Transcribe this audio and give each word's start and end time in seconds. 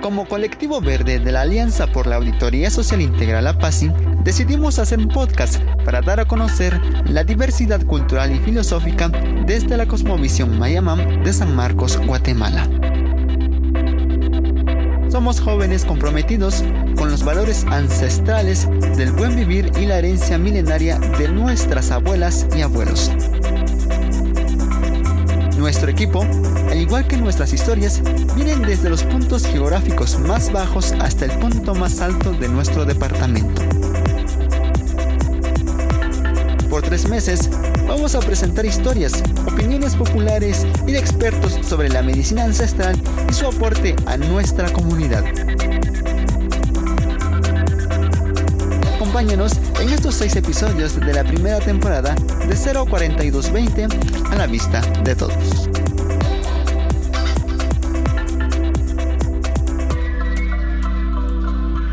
Como 0.00 0.26
colectivo 0.26 0.80
verde 0.80 1.18
de 1.18 1.30
la 1.30 1.42
Alianza 1.42 1.86
por 1.86 2.06
la 2.06 2.16
Auditoría 2.16 2.70
Social 2.70 3.02
Integral 3.02 3.46
APASI, 3.46 3.92
decidimos 4.24 4.78
hacer 4.78 4.98
un 4.98 5.08
podcast 5.08 5.62
para 5.84 6.00
dar 6.00 6.20
a 6.20 6.24
conocer 6.24 6.80
la 7.04 7.22
diversidad 7.22 7.84
cultural 7.84 8.34
y 8.34 8.38
filosófica 8.38 9.08
desde 9.46 9.76
la 9.76 9.86
cosmovisión 9.86 10.58
Mayamam 10.58 11.22
de 11.22 11.32
San 11.34 11.54
Marcos, 11.54 11.98
Guatemala. 11.98 12.66
Somos 15.10 15.38
jóvenes 15.38 15.84
comprometidos 15.84 16.64
con 16.96 17.10
los 17.10 17.22
valores 17.22 17.66
ancestrales 17.66 18.66
del 18.96 19.12
buen 19.12 19.36
vivir 19.36 19.70
y 19.78 19.84
la 19.84 19.98
herencia 19.98 20.38
milenaria 20.38 20.98
de 20.98 21.28
nuestras 21.28 21.90
abuelas 21.90 22.46
y 22.56 22.62
abuelos. 22.62 23.10
Nuestro 25.60 25.90
equipo, 25.90 26.22
al 26.70 26.80
igual 26.80 27.06
que 27.06 27.18
nuestras 27.18 27.52
historias, 27.52 28.00
vienen 28.34 28.62
desde 28.62 28.88
los 28.88 29.04
puntos 29.04 29.44
geográficos 29.46 30.18
más 30.18 30.50
bajos 30.50 30.92
hasta 30.92 31.26
el 31.26 31.32
punto 31.32 31.74
más 31.74 32.00
alto 32.00 32.32
de 32.32 32.48
nuestro 32.48 32.86
departamento. 32.86 33.62
Por 36.70 36.80
tres 36.80 37.06
meses 37.10 37.50
vamos 37.86 38.14
a 38.14 38.20
presentar 38.20 38.64
historias, 38.64 39.22
opiniones 39.46 39.94
populares 39.94 40.66
y 40.86 40.92
de 40.92 40.98
expertos 40.98 41.58
sobre 41.62 41.90
la 41.90 42.00
medicina 42.00 42.44
ancestral 42.44 42.96
y 43.28 43.34
su 43.34 43.46
aporte 43.46 43.94
a 44.06 44.16
nuestra 44.16 44.72
comunidad. 44.72 45.24
Acompáñanos 48.94 49.60
en 49.80 49.88
estos 49.88 50.14
seis 50.14 50.36
episodios 50.36 51.00
de 51.00 51.12
la 51.12 51.24
primera 51.24 51.58
temporada 51.58 52.14
de 52.14 52.54
04220 52.54 53.88
a 54.30 54.36
la 54.36 54.46
vista 54.46 54.82
de 55.02 55.16
todos. 55.16 55.70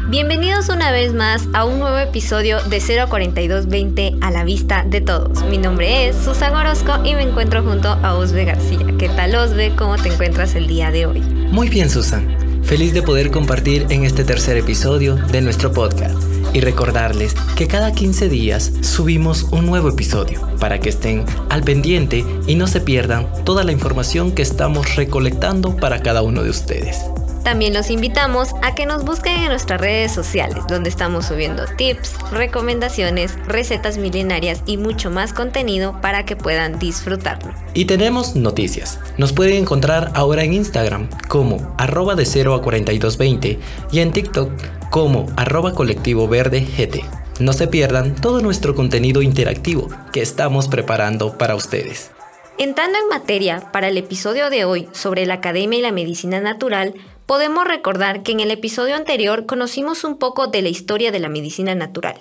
Bienvenidos 0.09 0.69
una 0.69 0.91
vez 0.91 1.13
más 1.13 1.47
a 1.53 1.65
un 1.65 1.79
nuevo 1.79 1.97
episodio 1.97 2.61
de 2.63 2.79
04220 2.79 4.15
a 4.21 4.31
la 4.31 4.43
vista 4.43 4.83
de 4.85 5.01
todos. 5.01 5.43
Mi 5.43 5.57
nombre 5.57 6.07
es 6.07 6.15
Susan 6.15 6.55
Orozco 6.55 6.93
y 7.05 7.13
me 7.13 7.23
encuentro 7.23 7.63
junto 7.63 7.89
a 7.89 8.15
Osbe 8.15 8.45
García. 8.45 8.85
¿Qué 8.97 9.09
tal 9.09 9.35
Osbe? 9.35 9.75
¿Cómo 9.77 9.95
te 9.97 10.09
encuentras 10.09 10.55
el 10.55 10.67
día 10.67 10.91
de 10.91 11.05
hoy? 11.05 11.21
Muy 11.21 11.69
bien 11.69 11.89
Susan. 11.89 12.63
Feliz 12.63 12.93
de 12.93 13.01
poder 13.01 13.31
compartir 13.31 13.85
en 13.89 14.03
este 14.03 14.25
tercer 14.25 14.57
episodio 14.57 15.15
de 15.15 15.41
nuestro 15.41 15.71
podcast 15.71 16.26
y 16.57 16.59
recordarles 16.59 17.35
que 17.55 17.67
cada 17.67 17.91
15 17.91 18.29
días 18.29 18.73
subimos 18.81 19.43
un 19.51 19.67
nuevo 19.67 19.89
episodio 19.89 20.41
para 20.59 20.79
que 20.79 20.89
estén 20.89 21.23
al 21.49 21.61
pendiente 21.61 22.25
y 22.47 22.55
no 22.55 22.65
se 22.65 22.81
pierdan 22.81 23.27
toda 23.45 23.63
la 23.63 23.71
información 23.71 24.31
que 24.31 24.41
estamos 24.41 24.95
recolectando 24.95 25.75
para 25.77 26.01
cada 26.01 26.23
uno 26.23 26.41
de 26.41 26.49
ustedes. 26.49 27.16
También 27.47 27.73
los 27.73 27.89
invitamos 27.89 28.49
a 28.61 28.75
que 28.75 28.85
nos 28.85 29.05
busquen 29.05 29.37
en 29.37 29.47
nuestras 29.47 29.79
redes 29.79 30.11
sociales, 30.11 30.65
donde 30.67 30.89
estamos 30.89 31.27
subiendo 31.27 31.63
tips, 31.77 32.17
recomendaciones, 32.29 33.37
recetas 33.47 33.97
milenarias 33.97 34.63
y 34.65 34.75
mucho 34.75 35.09
más 35.09 35.31
contenido 35.31 35.97
para 36.01 36.25
que 36.25 36.35
puedan 36.35 36.77
disfrutarlo. 36.77 37.53
Y 37.73 37.85
tenemos 37.85 38.35
noticias. 38.35 38.99
Nos 39.17 39.31
pueden 39.31 39.55
encontrar 39.55 40.11
ahora 40.13 40.43
en 40.43 40.51
Instagram 40.51 41.07
como 41.29 41.73
arroba 41.77 42.15
de 42.15 42.25
0 42.25 42.53
a 42.53 42.61
4220 42.61 43.59
y 43.93 43.99
en 44.01 44.11
TikTok 44.11 44.51
como 44.89 45.27
arroba 45.37 45.73
colectivo 45.73 46.27
verde 46.27 46.59
GT. 46.59 47.05
No 47.39 47.53
se 47.53 47.69
pierdan 47.69 48.15
todo 48.15 48.41
nuestro 48.41 48.75
contenido 48.75 49.21
interactivo 49.21 49.87
que 50.11 50.21
estamos 50.21 50.67
preparando 50.67 51.37
para 51.37 51.55
ustedes. 51.55 52.11
Entrando 52.59 52.97
en 52.97 53.07
materia, 53.07 53.71
para 53.71 53.87
el 53.87 53.97
episodio 53.97 54.49
de 54.49 54.65
hoy 54.65 54.89
sobre 54.91 55.25
la 55.25 55.35
academia 55.35 55.79
y 55.79 55.81
la 55.83 55.91
medicina 55.91 56.41
natural, 56.41 56.95
podemos 57.27 57.67
recordar 57.67 58.23
que 58.23 58.31
en 58.31 58.39
el 58.39 58.49
episodio 58.49 58.95
anterior 58.95 59.45
conocimos 59.45 60.03
un 60.05 60.17
poco 60.17 60.47
de 60.47 60.61
la 60.63 60.69
historia 60.69 61.11
de 61.11 61.19
la 61.19 61.29
medicina 61.29 61.75
natural, 61.75 62.17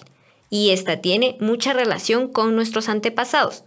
y 0.50 0.70
esta 0.70 1.00
tiene 1.00 1.36
mucha 1.40 1.72
relación 1.72 2.28
con 2.28 2.54
nuestros 2.54 2.88
antepasados. 2.88 3.62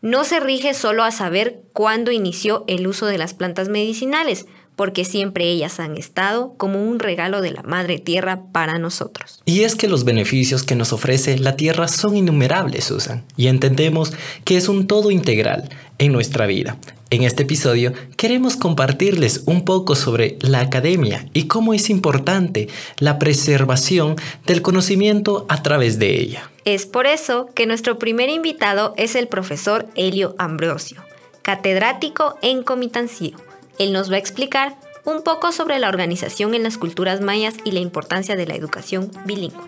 No 0.00 0.24
se 0.24 0.40
rige 0.40 0.74
solo 0.74 1.04
a 1.04 1.10
saber 1.10 1.62
cuándo 1.74 2.10
inició 2.10 2.64
el 2.68 2.86
uso 2.86 3.04
de 3.04 3.18
las 3.18 3.34
plantas 3.34 3.68
medicinales, 3.68 4.46
porque 4.78 5.04
siempre 5.04 5.50
ellas 5.50 5.80
han 5.80 5.96
estado 5.96 6.54
como 6.56 6.84
un 6.84 7.00
regalo 7.00 7.40
de 7.40 7.50
la 7.50 7.62
Madre 7.64 7.98
Tierra 7.98 8.42
para 8.52 8.78
nosotros. 8.78 9.42
Y 9.44 9.64
es 9.64 9.74
que 9.74 9.88
los 9.88 10.04
beneficios 10.04 10.62
que 10.62 10.76
nos 10.76 10.92
ofrece 10.92 11.36
la 11.36 11.56
Tierra 11.56 11.88
son 11.88 12.16
innumerables, 12.16 12.84
Susan, 12.84 13.24
y 13.36 13.48
entendemos 13.48 14.12
que 14.44 14.56
es 14.56 14.68
un 14.68 14.86
todo 14.86 15.10
integral 15.10 15.68
en 15.98 16.12
nuestra 16.12 16.46
vida. 16.46 16.76
En 17.10 17.24
este 17.24 17.42
episodio 17.42 17.92
queremos 18.16 18.54
compartirles 18.54 19.42
un 19.46 19.64
poco 19.64 19.96
sobre 19.96 20.38
la 20.42 20.60
academia 20.60 21.26
y 21.32 21.48
cómo 21.48 21.74
es 21.74 21.90
importante 21.90 22.68
la 22.98 23.18
preservación 23.18 24.14
del 24.46 24.62
conocimiento 24.62 25.44
a 25.48 25.60
través 25.64 25.98
de 25.98 26.20
ella. 26.20 26.52
Es 26.64 26.86
por 26.86 27.08
eso 27.08 27.50
que 27.52 27.66
nuestro 27.66 27.98
primer 27.98 28.28
invitado 28.28 28.94
es 28.96 29.16
el 29.16 29.26
profesor 29.26 29.88
Helio 29.96 30.36
Ambrosio, 30.38 31.02
catedrático 31.42 32.36
en 32.42 32.62
Comitancío. 32.62 33.47
Él 33.78 33.92
nos 33.92 34.10
va 34.10 34.16
a 34.16 34.18
explicar 34.18 34.76
un 35.04 35.22
poco 35.22 35.52
sobre 35.52 35.78
la 35.78 35.88
organización 35.88 36.54
en 36.54 36.62
las 36.62 36.78
culturas 36.78 37.20
mayas 37.20 37.54
y 37.64 37.72
la 37.72 37.80
importancia 37.80 38.36
de 38.36 38.46
la 38.46 38.54
educación 38.54 39.10
bilingüe. 39.24 39.64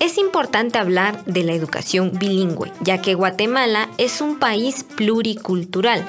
Es 0.00 0.18
importante 0.18 0.78
hablar 0.78 1.24
de 1.26 1.44
la 1.44 1.52
educación 1.52 2.12
bilingüe, 2.18 2.72
ya 2.80 3.02
que 3.02 3.14
Guatemala 3.14 3.88
es 3.98 4.20
un 4.20 4.38
país 4.38 4.84
pluricultural, 4.96 6.04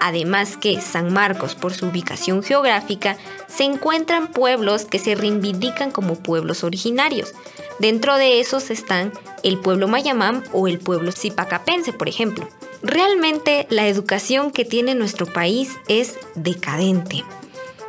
Además 0.00 0.56
que 0.56 0.80
San 0.80 1.12
Marcos, 1.12 1.54
por 1.54 1.72
su 1.72 1.86
ubicación 1.86 2.42
geográfica, 2.42 3.16
se 3.48 3.64
encuentran 3.64 4.28
pueblos 4.28 4.84
que 4.84 4.98
se 4.98 5.14
reivindican 5.14 5.90
como 5.90 6.16
pueblos 6.16 6.64
originarios. 6.64 7.32
Dentro 7.78 8.16
de 8.16 8.40
esos 8.40 8.70
están 8.70 9.12
el 9.42 9.58
pueblo 9.58 9.88
Mayamam 9.88 10.42
o 10.52 10.68
el 10.68 10.78
pueblo 10.78 11.12
Zipacapense, 11.12 11.92
por 11.92 12.08
ejemplo. 12.08 12.48
Realmente 12.82 13.66
la 13.70 13.86
educación 13.86 14.50
que 14.50 14.64
tiene 14.64 14.94
nuestro 14.94 15.26
país 15.26 15.72
es 15.88 16.16
decadente, 16.34 17.24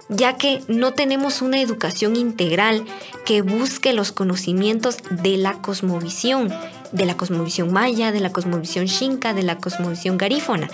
ya 0.09 0.37
que 0.37 0.61
no 0.67 0.93
tenemos 0.93 1.41
una 1.41 1.61
educación 1.61 2.15
integral 2.15 2.85
que 3.25 3.41
busque 3.41 3.93
los 3.93 4.11
conocimientos 4.11 4.97
de 5.09 5.37
la 5.37 5.61
cosmovisión, 5.61 6.53
de 6.91 7.05
la 7.05 7.17
cosmovisión 7.17 7.71
maya, 7.71 8.11
de 8.11 8.21
la 8.21 8.31
cosmovisión 8.31 8.87
xinca, 8.87 9.33
de 9.33 9.43
la 9.43 9.57
cosmovisión 9.57 10.17
garífona 10.17 10.69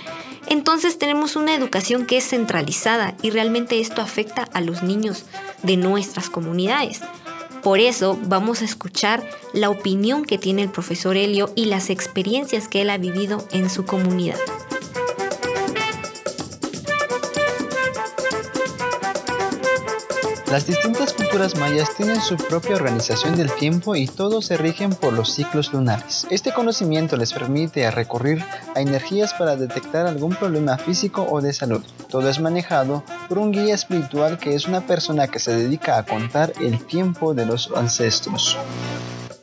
entonces 0.48 0.98
tenemos 1.00 1.36
una 1.36 1.56
educación 1.56 2.06
que 2.06 2.18
es 2.18 2.28
centralizada 2.30 3.16
y 3.22 3.30
realmente 3.30 3.80
esto 3.80 4.02
afecta 4.02 4.44
a 4.54 4.62
los 4.62 4.84
niños 4.84 5.26
de 5.64 5.78
nuestras 5.78 6.30
comunidades. 6.30 7.02
Por 7.64 7.80
eso 7.80 8.20
vamos 8.24 8.62
a 8.62 8.66
escuchar 8.66 9.24
la 9.54 9.70
opinión 9.70 10.26
que 10.26 10.38
tiene 10.38 10.64
el 10.64 10.70
profesor 10.70 11.16
Helio 11.16 11.52
y 11.56 11.66
las 11.66 11.90
experiencias 11.90 12.68
que 12.68 12.82
él 12.82 12.90
ha 12.90 12.98
vivido 12.98 13.48
en 13.52 13.70
su 13.70 13.86
comunidad. 13.86 14.38
Las 20.54 20.68
distintas 20.68 21.14
culturas 21.14 21.56
mayas 21.58 21.96
tienen 21.98 22.22
su 22.22 22.38
propia 22.38 22.76
organización 22.76 23.36
del 23.36 23.52
tiempo 23.52 23.96
y 23.96 24.06
todos 24.06 24.46
se 24.46 24.56
rigen 24.56 24.92
por 24.92 25.12
los 25.12 25.34
ciclos 25.34 25.74
lunares. 25.74 26.28
Este 26.30 26.54
conocimiento 26.54 27.18
les 27.18 27.34
permite 27.34 27.90
recurrir 27.90 28.46
a 28.76 28.80
energías 28.80 29.34
para 29.34 29.56
detectar 29.56 30.06
algún 30.06 30.36
problema 30.36 30.78
físico 30.78 31.26
o 31.28 31.42
de 31.42 31.54
salud. 31.54 31.84
Todo 32.08 32.30
es 32.30 32.40
manejado 32.40 33.04
por 33.28 33.40
un 33.40 33.52
guía 33.52 33.74
espiritual 33.74 34.38
que 34.38 34.54
es 34.54 34.68
una 34.68 34.82
persona 34.82 35.28
que 35.28 35.40
se 35.40 35.56
dedica 35.56 35.98
a 35.98 36.06
contar 36.06 36.54
el 36.62 36.86
tiempo 36.86 37.34
de 37.34 37.48
los 37.48 37.72
ancestros 37.76 38.56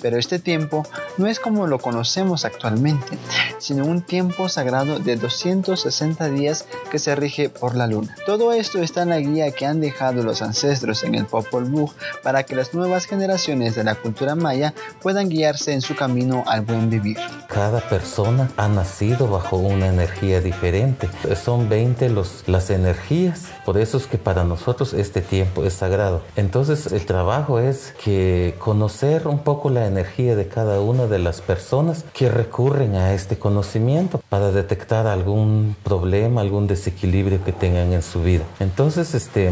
pero 0.00 0.18
este 0.18 0.38
tiempo 0.38 0.86
no 1.18 1.26
es 1.26 1.40
como 1.40 1.66
lo 1.66 1.78
conocemos 1.78 2.44
actualmente, 2.44 3.18
sino 3.58 3.84
un 3.84 4.02
tiempo 4.02 4.48
sagrado 4.48 4.98
de 4.98 5.16
260 5.16 6.28
días 6.30 6.66
que 6.90 6.98
se 6.98 7.14
rige 7.14 7.48
por 7.48 7.76
la 7.76 7.86
luna. 7.86 8.14
Todo 8.26 8.52
esto 8.52 8.80
está 8.80 9.02
en 9.02 9.10
la 9.10 9.18
guía 9.18 9.50
que 9.52 9.66
han 9.66 9.80
dejado 9.80 10.22
los 10.22 10.42
ancestros 10.42 11.04
en 11.04 11.14
el 11.14 11.26
Popol 11.26 11.64
Vuh 11.64 11.90
para 12.22 12.44
que 12.44 12.54
las 12.54 12.74
nuevas 12.74 13.06
generaciones 13.06 13.74
de 13.74 13.84
la 13.84 13.94
cultura 13.94 14.34
maya 14.34 14.74
puedan 15.02 15.28
guiarse 15.28 15.72
en 15.72 15.80
su 15.80 15.94
camino 15.94 16.44
al 16.46 16.62
buen 16.62 16.90
vivir. 16.90 17.18
Cada 17.48 17.80
persona 17.80 18.50
ha 18.56 18.68
nacido 18.68 19.28
bajo 19.28 19.56
una 19.56 19.88
energía 19.88 20.40
diferente. 20.40 21.08
Son 21.42 21.68
20 21.68 22.08
los, 22.10 22.44
las 22.46 22.70
energías, 22.70 23.46
por 23.64 23.78
eso 23.78 23.96
es 23.96 24.06
que 24.06 24.18
para 24.18 24.44
nosotros 24.44 24.94
este 24.94 25.20
tiempo 25.20 25.64
es 25.64 25.74
sagrado. 25.74 26.22
Entonces 26.36 26.92
el 26.92 27.04
trabajo 27.06 27.58
es 27.58 27.94
que 28.02 28.54
conocer 28.58 29.26
un 29.26 29.40
poco 29.40 29.70
la 29.70 29.86
energía 29.90 30.36
de 30.36 30.48
cada 30.48 30.80
una 30.80 31.06
de 31.06 31.18
las 31.18 31.40
personas 31.40 32.04
que 32.14 32.30
recurren 32.30 32.94
a 32.94 33.12
este 33.12 33.38
conocimiento 33.38 34.22
para 34.28 34.50
detectar 34.52 35.06
algún 35.06 35.76
problema, 35.82 36.40
algún 36.40 36.66
desequilibrio 36.66 37.44
que 37.44 37.52
tengan 37.52 37.92
en 37.92 38.02
su 38.02 38.22
vida. 38.22 38.44
Entonces, 38.60 39.14
este 39.14 39.50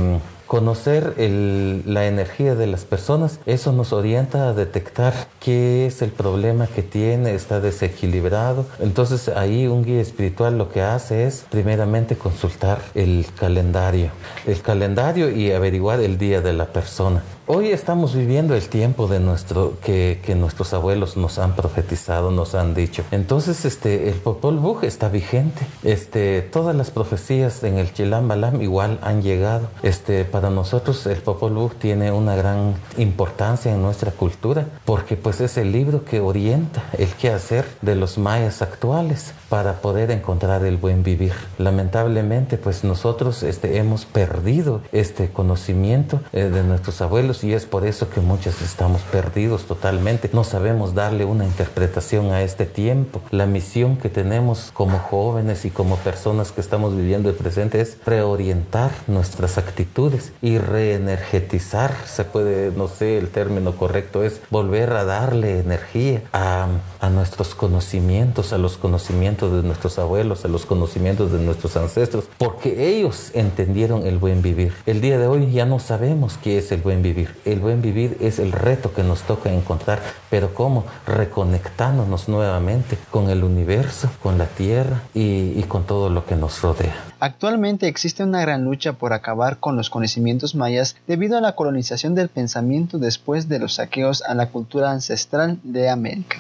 Conocer 0.49 1.13
la 1.19 2.07
energía 2.07 2.55
de 2.55 2.67
las 2.67 2.87
personas, 2.87 3.39
eso 3.45 3.71
nos 3.71 3.93
orienta 3.93 4.49
a 4.49 4.55
detectar 4.55 5.13
qué 5.41 5.85
es 5.85 6.01
el 6.01 6.11
problema 6.11 6.67
que 6.67 6.83
tiene, 6.83 7.35
está 7.35 7.61
desequilibrado. 7.61 8.65
Entonces 8.81 9.29
ahí 9.29 9.67
un 9.67 9.85
guía 9.85 10.01
espiritual 10.01 10.57
lo 10.57 10.71
que 10.71 10.81
hace 10.81 11.27
es 11.27 11.45
primeramente 11.51 12.17
consultar 12.17 12.81
el 12.95 13.27
calendario, 13.39 14.09
el 14.47 14.63
calendario 14.63 15.31
y 15.31 15.53
averiguar 15.53 16.01
el 16.01 16.17
día 16.17 16.41
de 16.41 16.55
la 16.55 16.65
persona. 16.65 17.23
Hoy 17.51 17.71
estamos 17.71 18.15
viviendo 18.15 18.55
el 18.55 18.69
tiempo 18.69 19.07
de 19.07 19.21
nuestro 19.21 19.79
que, 19.83 20.21
que, 20.23 20.35
nuestros 20.35 20.75
abuelos 20.75 21.17
nos 21.17 21.39
han 21.39 21.57
profetizado, 21.57 22.31
nos 22.31 22.55
han 22.55 22.75
dicho. 22.75 23.05
Entonces, 23.11 23.65
este, 23.65 24.11
el 24.11 24.17
Popol 24.17 24.59
Vuh 24.59 24.81
está 24.83 25.09
vigente. 25.09 25.67
Este, 25.83 26.43
todas 26.43 26.77
las 26.77 26.91
profecías 26.91 27.65
en 27.65 27.79
el 27.79 27.91
Chilam 27.95 28.29
Balam 28.29 28.61
igual 28.61 28.99
han 29.01 29.23
llegado. 29.23 29.71
Este, 29.83 30.27
para 30.27 30.51
nosotros 30.51 31.07
el 31.07 31.23
Popol 31.23 31.55
Vuh 31.55 31.71
tiene 31.71 32.13
una 32.13 32.37
gran 32.37 32.75
importancia 32.99 33.73
en 33.73 33.81
nuestra 33.81 34.11
cultura 34.11 34.67
porque 34.85 35.17
pues 35.17 35.41
es 35.41 35.57
el 35.57 35.73
libro 35.73 36.05
que 36.05 36.21
orienta 36.21 36.85
el 36.99 37.09
qué 37.15 37.31
hacer 37.31 37.65
de 37.81 37.95
los 37.95 38.19
mayas 38.19 38.61
actuales 38.61 39.33
para 39.49 39.81
poder 39.81 40.11
encontrar 40.11 40.67
el 40.67 40.77
buen 40.77 41.03
vivir. 41.03 41.33
Lamentablemente, 41.57 42.59
pues 42.59 42.85
nosotros 42.85 43.43
este, 43.43 43.79
hemos 43.79 44.05
perdido 44.05 44.83
este 44.93 45.31
conocimiento 45.31 46.21
eh, 46.35 46.51
de 46.51 46.63
nuestros 46.63 47.01
abuelos 47.01 47.38
y 47.45 47.53
es 47.53 47.67
por 47.67 47.87
eso 47.87 48.09
que 48.11 48.21
muchos 48.21 48.61
estamos 48.63 49.03
perdidos 49.03 49.65
totalmente. 49.65 50.31
No 50.33 50.45
sabemos 50.45 50.95
darle 50.95 51.25
una 51.25 51.45
interpretación 51.45 52.33
a 52.33 52.43
este 52.43 52.67
tiempo. 52.67 53.21
La 53.31 53.47
misión 53.47 53.97
que 53.97 54.09
tenemos 54.09 54.71
como 54.73 54.99
jóvenes 54.99 55.65
y 55.65 55.71
como 55.71 55.97
personas 55.97 56.53
que 56.53 56.61
estamos 56.61 56.97
viviendo 56.97 57.29
el 57.31 57.37
presente 57.37 57.81
es 57.81 57.97
reorientar 58.05 58.91
nuestras 59.07 59.59
actitudes 59.59 60.33
y 60.43 60.59
reenergetizar, 60.59 61.95
se 62.07 62.25
puede, 62.25 62.73
no 62.73 62.89
sé, 62.89 63.19
el 63.19 63.29
término 63.29 63.77
correcto 63.77 64.25
es 64.25 64.41
volver 64.51 64.93
a 64.93 65.05
darle 65.05 65.61
energía 65.61 66.23
a, 66.33 66.69
a 67.01 67.11
nuestros 67.11 67.55
conocimientos, 67.55 68.53
a 68.53 68.59
los 68.59 68.77
conocimientos 68.77 69.53
de 69.53 69.63
nuestros 69.63 69.99
abuelos, 69.99 70.45
a 70.45 70.49
los 70.49 70.67
conocimientos 70.67 71.33
de 71.33 71.39
nuestros 71.39 71.77
ancestros, 71.77 72.25
porque 72.39 72.97
ellos 72.97 73.31
entendieron 73.35 74.07
el 74.07 74.19
buen 74.19 74.43
vivir. 74.43 74.73
El 74.87 75.01
día 75.01 75.19
de 75.19 75.27
hoy 75.27 75.51
ya 75.51 75.67
no 75.67 75.79
sabemos 75.79 76.39
qué 76.43 76.59
es 76.59 76.73
el 76.73 76.81
buen 76.81 77.03
vivir 77.03 77.28
el 77.45 77.61
buen 77.61 77.83
vivir 77.83 78.17
es 78.21 78.39
el 78.39 78.53
reto 78.53 78.93
que 78.93 79.03
nos 79.03 79.23
toca 79.23 79.53
encontrar, 79.53 80.01
pero 80.31 80.55
¿cómo? 80.55 80.85
Reconectándonos 81.07 82.29
nuevamente 82.29 82.99
con 83.11 83.31
el 83.31 83.45
universo, 83.45 84.11
con 84.23 84.39
la 84.39 84.47
tierra 84.47 85.03
y, 85.15 85.63
con 85.65 85.85
todo 85.85 86.11
lo 86.11 86.25
que 86.25 86.37
nos 86.37 86.61
rodea. 86.63 87.08
Actualmente 87.21 87.89
existe 87.89 88.23
una 88.23 88.41
gran 88.41 88.65
lucha 88.65 88.93
por 88.93 89.13
acabar 89.13 89.59
con 89.59 89.77
los 89.77 89.91
conocimientos 89.91 90.55
mayas 90.55 90.95
debido 91.09 91.37
a 91.37 91.41
la 91.41 91.57
colonización 91.57 92.15
del 92.15 92.29
pensamiento 92.29 92.99
después 92.99 93.49
de 93.49 93.59
los 93.59 93.75
saqueos 93.75 94.23
a 94.23 94.35
la 94.35 94.51
cultura 94.51 94.93
ancestral 94.93 95.59
de 95.65 95.91
América. 95.91 96.37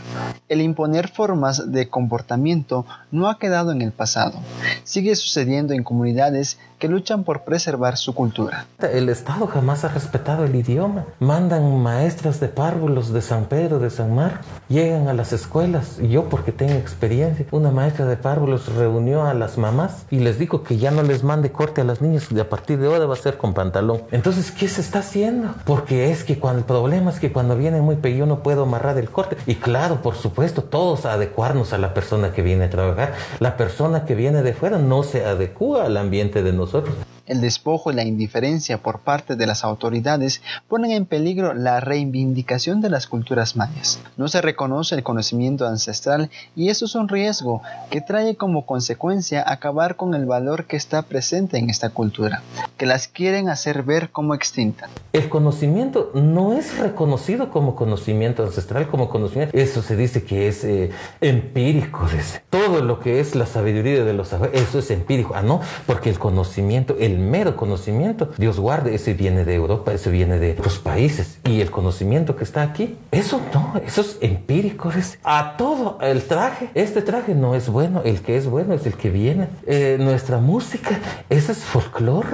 El 0.48 0.60
imponer 0.60 1.08
formas 1.08 1.72
de 1.72 1.88
comportamiento 1.88 2.86
no 3.10 3.28
ha 3.28 3.38
quedado 3.38 3.72
en 3.72 3.82
el 3.82 3.90
pasado. 3.90 4.38
Sigue 4.84 5.16
sucediendo 5.16 5.74
en 5.74 5.82
comunidades 5.82 6.58
que 6.78 6.88
luchan 6.88 7.24
por 7.24 7.42
preservar 7.42 7.96
su 7.96 8.14
cultura. 8.14 8.66
El 8.78 9.08
Estado 9.08 9.46
jamás 9.48 9.84
ha 9.84 9.88
respetado 9.88 10.44
el 10.44 10.54
idioma. 10.54 11.06
Mandan 11.18 11.82
maestras 11.82 12.40
de 12.40 12.48
párvulos 12.48 13.12
de 13.12 13.20
San 13.20 13.46
Pedro, 13.46 13.78
de 13.78 13.90
San 13.90 14.14
Mar, 14.14 14.42
llegan 14.68 15.08
a 15.08 15.12
las 15.12 15.32
escuelas. 15.32 15.98
Yo, 15.98 16.28
porque 16.28 16.52
tengo 16.52 16.74
experiencia, 16.74 17.46
una 17.50 17.70
maestra 17.70 18.06
de 18.06 18.16
párvulos 18.16 18.72
reunió 18.74 19.24
a 19.24 19.34
las 19.34 19.58
mamás 19.58 20.06
y 20.10 20.20
les 20.20 20.38
dijo 20.38 20.62
que 20.68 20.76
ya 20.76 20.90
no 20.90 21.02
les 21.02 21.24
mande 21.24 21.50
corte 21.50 21.80
a 21.80 21.84
las 21.84 22.02
niñas, 22.02 22.28
de 22.28 22.42
a 22.42 22.48
partir 22.50 22.78
de 22.78 22.88
ahora 22.88 23.06
va 23.06 23.14
a 23.14 23.16
ser 23.16 23.38
con 23.38 23.54
pantalón. 23.54 24.02
Entonces, 24.12 24.50
¿qué 24.50 24.68
se 24.68 24.82
está 24.82 24.98
haciendo? 24.98 25.54
Porque 25.64 26.10
es 26.12 26.24
que 26.24 26.38
cuando 26.38 26.58
el 26.58 26.66
problema 26.66 27.10
es 27.10 27.18
que 27.18 27.32
cuando 27.32 27.56
viene 27.56 27.80
muy 27.80 27.96
pequeño 27.96 28.26
no 28.26 28.42
puedo 28.42 28.64
amarrar 28.64 28.98
el 28.98 29.08
corte. 29.08 29.38
Y 29.46 29.54
claro, 29.54 30.02
por 30.02 30.14
supuesto, 30.14 30.62
todos 30.62 31.06
adecuarnos 31.06 31.72
a 31.72 31.78
la 31.78 31.94
persona 31.94 32.32
que 32.32 32.42
viene 32.42 32.64
a 32.64 32.70
trabajar. 32.70 33.14
La 33.40 33.56
persona 33.56 34.04
que 34.04 34.14
viene 34.14 34.42
de 34.42 34.52
fuera 34.52 34.76
no 34.76 35.02
se 35.04 35.24
adecua 35.24 35.86
al 35.86 35.96
ambiente 35.96 36.42
de 36.42 36.52
nosotros 36.52 36.94
el 37.28 37.40
despojo 37.40 37.92
y 37.92 37.94
la 37.94 38.04
indiferencia 38.04 38.78
por 38.78 39.00
parte 39.00 39.36
de 39.36 39.46
las 39.46 39.64
autoridades 39.64 40.42
ponen 40.66 40.90
en 40.90 41.06
peligro 41.06 41.54
la 41.54 41.80
reivindicación 41.80 42.80
de 42.80 42.90
las 42.90 43.06
culturas 43.06 43.56
mayas. 43.56 44.00
No 44.16 44.28
se 44.28 44.42
reconoce 44.42 44.94
el 44.94 45.02
conocimiento 45.02 45.66
ancestral 45.66 46.30
y 46.56 46.70
eso 46.70 46.86
es 46.86 46.94
un 46.94 47.08
riesgo 47.08 47.62
que 47.90 48.00
trae 48.00 48.36
como 48.36 48.66
consecuencia 48.66 49.44
acabar 49.46 49.96
con 49.96 50.14
el 50.14 50.26
valor 50.26 50.64
que 50.64 50.76
está 50.76 51.02
presente 51.02 51.58
en 51.58 51.70
esta 51.70 51.90
cultura, 51.90 52.42
que 52.76 52.86
las 52.86 53.08
quieren 53.08 53.48
hacer 53.48 53.82
ver 53.82 54.10
como 54.10 54.34
extinta. 54.34 54.88
El 55.12 55.28
conocimiento 55.28 56.10
no 56.14 56.54
es 56.54 56.78
reconocido 56.78 57.50
como 57.50 57.74
conocimiento 57.74 58.44
ancestral, 58.44 58.88
como 58.88 59.08
conocimiento. 59.08 59.56
Eso 59.56 59.82
se 59.82 59.96
dice 59.96 60.24
que 60.24 60.48
es 60.48 60.64
eh, 60.64 60.90
empírico. 61.20 62.06
Todo 62.50 62.82
lo 62.82 63.00
que 63.00 63.20
es 63.20 63.34
la 63.34 63.46
sabiduría 63.46 64.04
de 64.04 64.12
los 64.12 64.32
eso 64.52 64.78
es 64.78 64.90
empírico. 64.90 65.34
Ah, 65.34 65.42
no, 65.42 65.60
porque 65.86 66.10
el 66.10 66.18
conocimiento 66.18 66.96
el 66.98 67.17
mero 67.18 67.56
conocimiento, 67.56 68.30
Dios 68.36 68.58
guarde, 68.58 68.94
ese 68.94 69.14
viene 69.14 69.44
de 69.44 69.54
Europa, 69.54 69.92
ese 69.92 70.10
viene 70.10 70.38
de 70.38 70.52
otros 70.52 70.78
países. 70.78 71.38
Y 71.44 71.60
el 71.60 71.70
conocimiento 71.70 72.36
que 72.36 72.44
está 72.44 72.62
aquí, 72.62 72.96
eso 73.10 73.40
no, 73.52 73.74
eso 73.86 74.00
es 74.00 74.18
empírico. 74.20 74.90
Es 74.90 75.18
a 75.24 75.56
todo 75.56 75.98
el 76.00 76.22
traje, 76.22 76.70
este 76.74 77.02
traje 77.02 77.34
no 77.34 77.54
es 77.54 77.68
bueno, 77.68 78.02
el 78.04 78.20
que 78.20 78.36
es 78.36 78.46
bueno 78.46 78.74
es 78.74 78.86
el 78.86 78.94
que 78.94 79.10
viene. 79.10 79.48
Eh, 79.66 79.96
nuestra 80.00 80.38
música, 80.38 80.98
ese 81.28 81.52
es 81.52 81.58
folclore. 81.58 82.28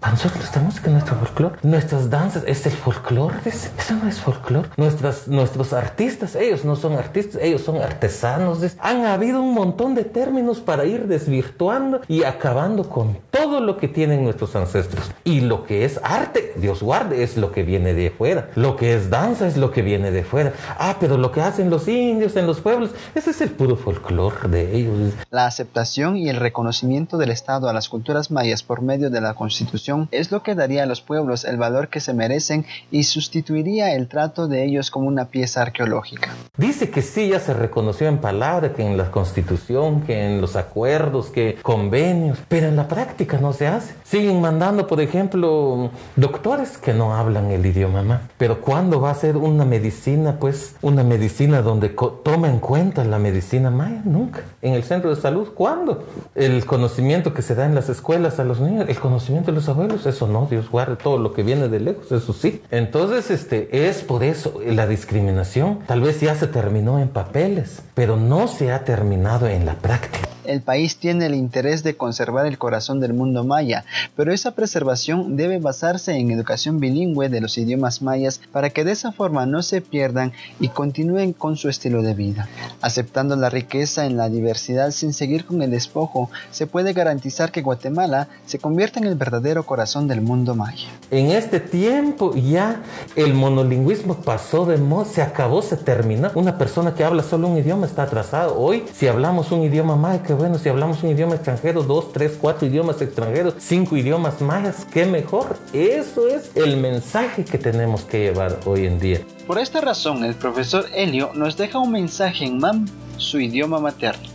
Para 0.00 0.12
nosotros 0.12 0.38
nuestra 0.38 0.62
música 0.62 0.86
es 0.86 0.92
nuestro 0.92 1.16
folclore. 1.16 1.56
Nuestras 1.62 2.10
danzas 2.10 2.44
es 2.46 2.66
el 2.66 2.72
folclore. 2.72 3.36
Eso 3.44 3.94
no 4.00 4.08
es 4.08 4.20
folclore. 4.20 4.68
Nuestras, 4.76 5.28
nuestros 5.28 5.72
artistas, 5.72 6.34
ellos 6.34 6.64
no 6.64 6.76
son 6.76 6.94
artistas, 6.94 7.40
ellos 7.42 7.62
son 7.62 7.76
artesanos. 7.76 8.58
Han 8.80 9.04
habido 9.06 9.40
un 9.40 9.54
montón 9.54 9.94
de 9.94 10.04
términos 10.04 10.60
para 10.60 10.84
ir 10.84 11.06
desvirtuando 11.06 12.00
y 12.08 12.24
acabando 12.24 12.88
con 12.88 13.18
todo 13.30 13.60
lo 13.60 13.76
que 13.76 13.88
tienen 14.02 14.24
nuestros 14.24 14.56
ancestros. 14.56 15.12
Y 15.22 15.42
lo 15.42 15.64
que 15.64 15.84
es 15.84 16.00
arte, 16.02 16.54
Dios 16.56 16.82
guarde, 16.82 17.22
es 17.22 17.36
lo 17.36 17.52
que 17.52 17.62
viene 17.62 17.94
de 17.94 18.10
fuera. 18.10 18.48
Lo 18.56 18.74
que 18.74 18.96
es 18.96 19.10
danza 19.10 19.46
es 19.46 19.56
lo 19.56 19.70
que 19.70 19.82
viene 19.82 20.10
de 20.10 20.24
fuera. 20.24 20.54
Ah, 20.76 20.96
pero 20.98 21.16
lo 21.16 21.30
que 21.30 21.40
hacen 21.40 21.70
los 21.70 21.86
indios 21.86 22.34
en 22.34 22.48
los 22.48 22.60
pueblos, 22.60 22.90
ese 23.14 23.30
es 23.30 23.40
el 23.42 23.50
puro 23.50 23.76
folclore 23.76 24.48
de 24.48 24.76
ellos. 24.76 25.12
La 25.30 25.46
aceptación 25.46 26.16
y 26.16 26.28
el 26.28 26.38
reconocimiento 26.38 27.16
del 27.16 27.30
Estado 27.30 27.68
a 27.68 27.72
las 27.72 27.88
culturas 27.88 28.32
mayas 28.32 28.64
por 28.64 28.82
medio 28.82 29.08
de 29.08 29.20
la 29.20 29.34
Constitución 29.34 30.08
es 30.10 30.32
lo 30.32 30.42
que 30.42 30.56
daría 30.56 30.82
a 30.82 30.86
los 30.86 31.00
pueblos 31.00 31.44
el 31.44 31.56
valor 31.56 31.86
que 31.86 32.00
se 32.00 32.12
merecen 32.12 32.66
y 32.90 33.04
sustituiría 33.04 33.94
el 33.94 34.08
trato 34.08 34.48
de 34.48 34.64
ellos 34.64 34.90
como 34.90 35.06
una 35.06 35.26
pieza 35.26 35.62
arqueológica. 35.62 36.30
Dice 36.56 36.90
que 36.90 37.02
sí, 37.02 37.28
ya 37.28 37.38
se 37.38 37.54
reconoció 37.54 38.08
en 38.08 38.18
palabra, 38.18 38.72
que 38.72 38.84
en 38.84 38.96
la 38.96 39.12
Constitución, 39.12 40.00
que 40.00 40.26
en 40.26 40.40
los 40.40 40.56
acuerdos, 40.56 41.30
que 41.30 41.58
convenios, 41.62 42.38
pero 42.48 42.66
en 42.66 42.74
la 42.74 42.88
práctica 42.88 43.38
no 43.38 43.52
se 43.52 43.68
hace. 43.68 43.91
Siguen 44.04 44.40
mandando, 44.40 44.86
por 44.86 45.00
ejemplo, 45.00 45.90
doctores 46.16 46.78
que 46.78 46.92
no 46.92 47.14
hablan 47.14 47.50
el 47.50 47.64
idioma 47.64 48.02
más. 48.02 48.20
Pero 48.38 48.60
¿cuándo 48.60 49.00
va 49.00 49.10
a 49.10 49.14
ser 49.14 49.36
una 49.36 49.64
medicina, 49.64 50.36
pues, 50.38 50.74
una 50.82 51.02
medicina 51.02 51.62
donde 51.62 51.88
toma 52.22 52.48
en 52.48 52.58
cuenta 52.58 53.04
la 53.04 53.18
medicina 53.18 53.70
maya? 53.70 54.02
Nunca. 54.04 54.42
En 54.60 54.74
el 54.74 54.84
centro 54.84 55.14
de 55.14 55.20
salud, 55.20 55.48
¿cuándo? 55.54 56.04
El 56.34 56.64
conocimiento 56.66 57.34
que 57.34 57.42
se 57.42 57.54
da 57.54 57.66
en 57.66 57.74
las 57.74 57.88
escuelas 57.88 58.38
a 58.38 58.44
los 58.44 58.60
niños, 58.60 58.86
el 58.88 58.98
conocimiento 58.98 59.50
de 59.50 59.56
los 59.56 59.68
abuelos, 59.68 60.06
eso 60.06 60.26
no, 60.26 60.46
Dios 60.50 60.70
guarde 60.70 60.96
todo 60.96 61.18
lo 61.18 61.32
que 61.32 61.42
viene 61.42 61.68
de 61.68 61.80
lejos, 61.80 62.10
eso 62.12 62.32
sí. 62.32 62.62
Entonces, 62.70 63.30
este, 63.30 63.88
es 63.88 64.02
por 64.02 64.22
eso 64.24 64.60
la 64.64 64.86
discriminación. 64.86 65.80
Tal 65.86 66.00
vez 66.00 66.20
ya 66.20 66.34
se 66.34 66.46
terminó 66.46 66.98
en 66.98 67.08
papeles, 67.08 67.82
pero 67.94 68.16
no 68.16 68.48
se 68.48 68.72
ha 68.72 68.84
terminado 68.84 69.46
en 69.48 69.66
la 69.66 69.74
práctica. 69.74 70.31
El 70.44 70.60
país 70.60 70.96
tiene 70.96 71.26
el 71.26 71.34
interés 71.34 71.82
de 71.82 71.96
conservar 71.96 72.46
el 72.46 72.58
corazón 72.58 73.00
del 73.00 73.14
mundo 73.14 73.44
maya, 73.44 73.84
pero 74.16 74.32
esa 74.32 74.52
preservación 74.52 75.36
debe 75.36 75.58
basarse 75.58 76.14
en 76.14 76.30
educación 76.30 76.80
bilingüe 76.80 77.28
de 77.28 77.40
los 77.40 77.58
idiomas 77.58 78.02
mayas 78.02 78.40
para 78.50 78.70
que 78.70 78.84
de 78.84 78.92
esa 78.92 79.12
forma 79.12 79.46
no 79.46 79.62
se 79.62 79.80
pierdan 79.80 80.32
y 80.58 80.68
continúen 80.68 81.32
con 81.32 81.56
su 81.56 81.68
estilo 81.68 82.02
de 82.02 82.14
vida. 82.14 82.48
Aceptando 82.80 83.36
la 83.36 83.50
riqueza 83.50 84.06
en 84.06 84.16
la 84.16 84.28
diversidad 84.28 84.90
sin 84.90 85.12
seguir 85.12 85.44
con 85.44 85.62
el 85.62 85.70
despojo, 85.70 86.30
se 86.50 86.66
puede 86.66 86.92
garantizar 86.92 87.52
que 87.52 87.62
Guatemala 87.62 88.28
se 88.46 88.58
convierta 88.58 88.98
en 88.98 89.06
el 89.06 89.14
verdadero 89.14 89.64
corazón 89.64 90.08
del 90.08 90.20
mundo 90.20 90.54
maya. 90.54 90.88
En 91.10 91.30
este 91.30 91.60
tiempo 91.60 92.34
ya 92.34 92.82
el 93.16 93.34
monolingüismo 93.34 94.16
pasó 94.16 94.66
de 94.66 94.78
moda, 94.78 95.04
se 95.04 95.22
acabó, 95.22 95.62
se 95.62 95.76
terminó. 95.76 96.30
Una 96.34 96.58
persona 96.58 96.94
que 96.94 97.04
habla 97.04 97.22
solo 97.22 97.48
un 97.48 97.58
idioma 97.58 97.86
está 97.86 98.04
atrasado. 98.04 98.58
Hoy, 98.58 98.84
si 98.92 99.06
hablamos 99.06 99.52
un 99.52 99.62
idioma 99.62 99.96
maya, 99.96 100.22
bueno, 100.32 100.58
si 100.58 100.68
hablamos 100.68 101.02
un 101.02 101.10
idioma 101.10 101.34
extranjero, 101.34 101.82
dos, 101.82 102.12
tres, 102.12 102.36
cuatro 102.40 102.66
idiomas 102.66 103.00
extranjeros, 103.00 103.54
cinco 103.58 103.96
idiomas 103.96 104.40
mayas, 104.40 104.86
qué 104.92 105.06
mejor. 105.06 105.56
Eso 105.72 106.28
es 106.28 106.50
el 106.54 106.76
mensaje 106.76 107.44
que 107.44 107.58
tenemos 107.58 108.02
que 108.02 108.20
llevar 108.20 108.60
hoy 108.66 108.86
en 108.86 108.98
día. 108.98 109.20
Por 109.46 109.58
esta 109.58 109.80
razón, 109.80 110.24
el 110.24 110.34
profesor 110.34 110.86
Helio 110.94 111.30
nos 111.34 111.56
deja 111.56 111.78
un 111.78 111.92
mensaje 111.92 112.44
en 112.44 112.58
MAM, 112.58 112.86
su 113.16 113.40
idioma 113.40 113.78
materno. 113.78 114.28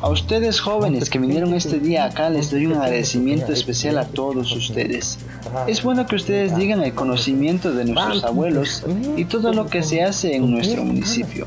A 0.00 0.08
ustedes 0.08 0.60
jóvenes 0.60 1.10
que 1.10 1.18
vinieron 1.18 1.54
este 1.54 1.78
día 1.78 2.04
acá 2.04 2.30
les 2.30 2.50
doy 2.50 2.66
un 2.66 2.74
agradecimiento 2.74 3.52
especial 3.52 3.98
a 3.98 4.04
todos 4.04 4.52
ustedes. 4.52 5.18
Es 5.66 5.82
bueno 5.82 6.06
que 6.06 6.16
ustedes 6.16 6.56
digan 6.56 6.82
el 6.82 6.94
conocimiento 6.94 7.72
de 7.72 7.84
nuestros 7.84 8.24
abuelos 8.24 8.82
y 9.16 9.24
todo 9.24 9.52
lo 9.52 9.66
que 9.66 9.82
se 9.82 10.02
hace 10.02 10.34
en 10.36 10.50
nuestro 10.50 10.84
municipio. 10.84 11.46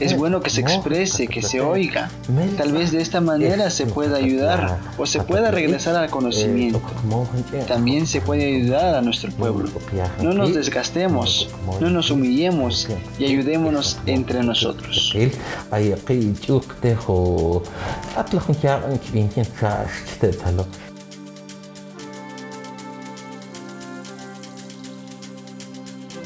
Es 0.00 0.16
bueno 0.16 0.40
que 0.40 0.50
se 0.50 0.60
exprese, 0.60 1.26
que 1.26 1.42
se 1.42 1.60
oiga. 1.60 2.10
Tal 2.56 2.72
vez 2.72 2.92
de 2.92 3.00
esta 3.00 3.20
manera 3.20 3.70
se 3.70 3.86
pueda 3.86 4.16
ayudar 4.16 4.78
o 4.98 5.06
se 5.06 5.20
pueda 5.20 5.50
regresar 5.50 5.96
al 5.96 6.10
conocimiento. 6.10 6.80
También 7.68 8.06
se 8.06 8.20
puede 8.20 8.56
ayudar 8.56 8.94
a 8.94 9.00
nuestro 9.00 9.30
pueblo. 9.32 9.68
No 10.22 10.32
nos 10.32 10.54
desgastemos, 10.54 11.48
no 11.80 11.90
nos 11.90 12.10
humillemos 12.10 12.88
y 13.18 13.24
ayudémonos 13.24 13.98
entre 14.06 14.42
nosotros. 14.42 15.14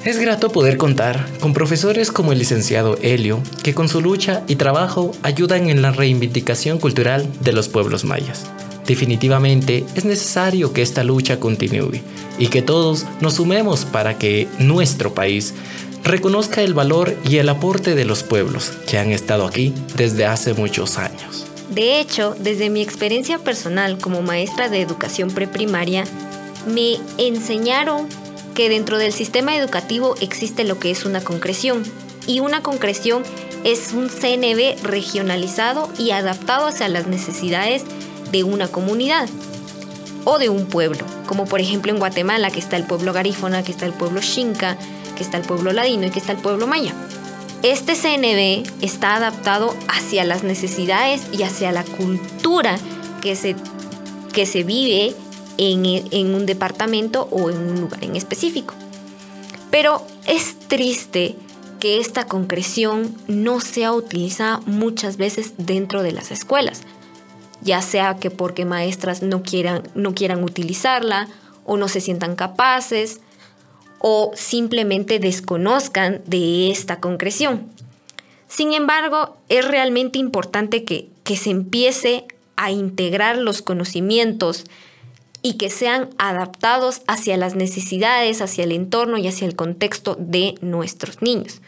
Es 0.05 0.19
grato 0.19 0.51
poder 0.51 0.79
contar 0.79 1.27
con 1.41 1.53
profesores 1.53 2.11
como 2.11 2.33
el 2.33 2.39
licenciado 2.39 2.97
Helio, 3.03 3.43
que 3.63 3.75
con 3.75 3.89
su 3.89 4.01
lucha 4.01 4.43
y 4.47 4.57
trabajo 4.57 5.13
ayudan 5.23 5.69
en 5.69 5.83
la 5.83 5.91
reivindicación 5.91 6.79
cultural 6.79 7.29
de 7.41 7.53
los 7.53 7.69
pueblos 7.69 8.05
mayas. 8.05 8.47
Definitivamente 8.87 9.85
es 9.97 10.07
necesario 10.07 10.73
que 10.73 10.81
esta 10.81 11.05
lucha 11.05 11.39
continúe 11.39 12.01
y 12.39 12.47
que 12.47 12.63
todos 12.63 13.05
nos 13.21 13.35
sumemos 13.35 13.85
para 13.85 14.17
que 14.17 14.49
nuestro 14.59 15.13
país 15.13 15.53
reconozca 16.05 16.63
el 16.63 16.75
valor 16.75 17.17
y 17.29 17.37
el 17.39 17.49
aporte 17.49 17.95
de 17.95 18.05
los 18.05 18.23
pueblos 18.23 18.73
que 18.87 18.99
han 18.99 19.11
estado 19.11 19.47
aquí 19.47 19.75
desde 19.97 20.27
hace 20.27 20.55
muchos 20.55 20.99
años. 20.99 21.47
De 21.71 22.01
hecho, 22.01 22.35
desde 22.39 22.71
mi 22.71 22.81
experiencia 22.81 23.39
personal 23.39 23.99
como 23.99 24.23
maestra 24.23 24.69
de 24.69 24.81
educación 24.81 25.31
preprimaria, 25.31 26.05
me 26.67 26.97
enseñaron 27.19 28.09
que 28.55 28.69
dentro 28.69 28.99
del 28.99 29.13
sistema 29.13 29.57
educativo 29.57 30.17
existe 30.21 30.65
lo 30.65 30.79
que 30.79 30.91
es 30.91 31.05
una 31.05 31.21
concreción. 31.21 31.85
Y 32.27 32.41
una 32.41 32.63
concreción 32.63 33.23
es 33.65 33.93
un 33.93 34.09
CNB 34.09 34.83
regionalizado 34.83 35.91
y 35.99 36.11
adaptado 36.11 36.67
hacia 36.67 36.89
las 36.89 37.07
necesidades 37.07 37.85
de 38.33 38.45
una 38.45 38.69
comunidad 38.69 39.29
o 40.25 40.39
de 40.39 40.49
un 40.49 40.67
pueblo, 40.67 41.05
como 41.27 41.47
por 41.47 41.61
ejemplo 41.61 41.93
en 41.93 41.99
Guatemala, 41.99 42.51
que 42.51 42.59
está 42.59 42.77
el 42.77 42.85
pueblo 42.85 43.13
garífona, 43.13 43.63
que 43.63 43.73
está 43.73 43.87
el 43.87 43.93
pueblo 43.93 44.21
xinca, 44.21 44.77
que 45.19 45.25
está 45.25 45.37
el 45.37 45.43
pueblo 45.43 45.73
ladino 45.73 46.07
y 46.07 46.11
que 46.11 46.21
está 46.21 46.33
el 46.33 46.39
pueblo 46.39 46.67
maya. 46.67 46.95
Este 47.65 47.97
CNB 47.97 48.71
está 48.83 49.17
adaptado 49.17 49.75
hacia 49.89 50.25
las 50.25 50.45
necesidades 50.45 51.27
y 51.33 51.43
hacia 51.43 51.73
la 51.73 51.83
cultura 51.83 52.79
que 53.21 53.35
se, 53.35 53.57
que 54.33 54.47
se 54.47 54.63
vive 54.63 55.15
en, 55.57 56.35
un 56.35 56.47
departamento 56.47 57.27
o 57.33 57.51
en 57.51 57.59
un 57.59 57.81
lugar 57.81 58.05
en 58.05 58.15
específico. 58.15 58.75
Pero 59.73 60.07
es 60.29 60.57
triste 60.69 61.35
que 61.81 61.99
esta 61.99 62.27
concreción 62.27 63.13
no 63.27 63.61
sea 63.61 63.93
utilizada 63.93 64.61
muchas 64.65 65.17
veces 65.17 65.55
dentro 65.59 66.05
de 66.05 66.13
las 66.13 66.31
escuelas, 66.31 66.83
ya 67.61 67.83
sea 67.83 68.19
que 68.19 68.31
porque 68.31 68.65
maestras 68.65 69.23
no 69.23 69.43
quieran, 69.43 69.83
no 69.97 70.15
quieran 70.15 70.45
utilizarla 70.45 71.29
o 71.65 71.77
no 71.77 71.89
se 71.89 72.01
sientan 72.01 72.37
capaces 72.37 73.21
o 74.01 74.33
simplemente 74.35 75.19
desconozcan 75.19 76.23
de 76.27 76.71
esta 76.71 77.01
concreción. 77.01 77.67
Sin 78.49 78.73
embargo, 78.73 79.37
es 79.49 79.67
realmente 79.67 80.19
importante 80.19 80.85
que, 80.85 81.09
que 81.25 81.37
se 81.37 81.51
empiece 81.51 82.25
a 82.57 82.71
integrar 82.71 83.37
los 83.37 83.63
conocimientos 83.63 84.65
y 85.43 85.55
que 85.55 85.71
sean 85.71 86.11
adaptados 86.19 87.03
hacia 87.07 87.37
las 87.37 87.55
necesidades, 87.55 88.43
hacia 88.43 88.65
el 88.65 88.73
entorno 88.73 89.19
y 89.19 89.29
hacia 89.29 89.47
el 89.47 89.55
contexto 89.55 90.17
de 90.19 90.55
nuestros 90.61 91.23
niños. 91.23 91.61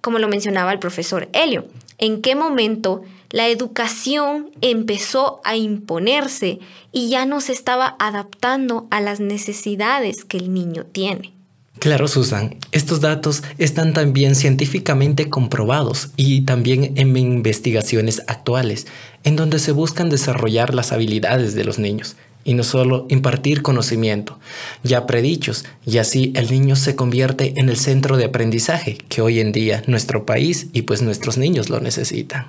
Como 0.00 0.18
lo 0.18 0.28
mencionaba 0.28 0.72
el 0.72 0.78
profesor 0.78 1.28
Helio, 1.32 1.66
¿en 1.98 2.22
qué 2.22 2.36
momento 2.36 3.02
la 3.30 3.48
educación 3.48 4.50
empezó 4.60 5.40
a 5.42 5.56
imponerse 5.56 6.60
y 6.92 7.08
ya 7.08 7.26
no 7.26 7.40
se 7.40 7.52
estaba 7.52 7.96
adaptando 7.98 8.86
a 8.90 9.00
las 9.00 9.18
necesidades 9.18 10.24
que 10.24 10.36
el 10.36 10.54
niño 10.54 10.84
tiene? 10.84 11.35
Claro, 11.78 12.08
Susan, 12.08 12.56
estos 12.72 13.00
datos 13.00 13.42
están 13.58 13.92
también 13.92 14.34
científicamente 14.34 15.28
comprobados 15.28 16.08
y 16.16 16.42
también 16.42 16.92
en 16.96 17.16
investigaciones 17.16 18.22
actuales, 18.26 18.86
en 19.24 19.36
donde 19.36 19.58
se 19.58 19.72
buscan 19.72 20.08
desarrollar 20.08 20.74
las 20.74 20.92
habilidades 20.92 21.54
de 21.54 21.64
los 21.64 21.78
niños 21.78 22.16
y 22.44 22.54
no 22.54 22.62
solo 22.62 23.06
impartir 23.10 23.60
conocimiento, 23.60 24.38
ya 24.84 25.04
predichos, 25.04 25.64
y 25.84 25.98
así 25.98 26.32
el 26.36 26.48
niño 26.48 26.76
se 26.76 26.94
convierte 26.94 27.54
en 27.56 27.68
el 27.68 27.76
centro 27.76 28.16
de 28.16 28.24
aprendizaje 28.24 28.98
que 29.08 29.20
hoy 29.20 29.40
en 29.40 29.50
día 29.50 29.82
nuestro 29.88 30.24
país 30.24 30.68
y 30.72 30.82
pues 30.82 31.02
nuestros 31.02 31.38
niños 31.38 31.70
lo 31.70 31.80
necesitan. 31.80 32.46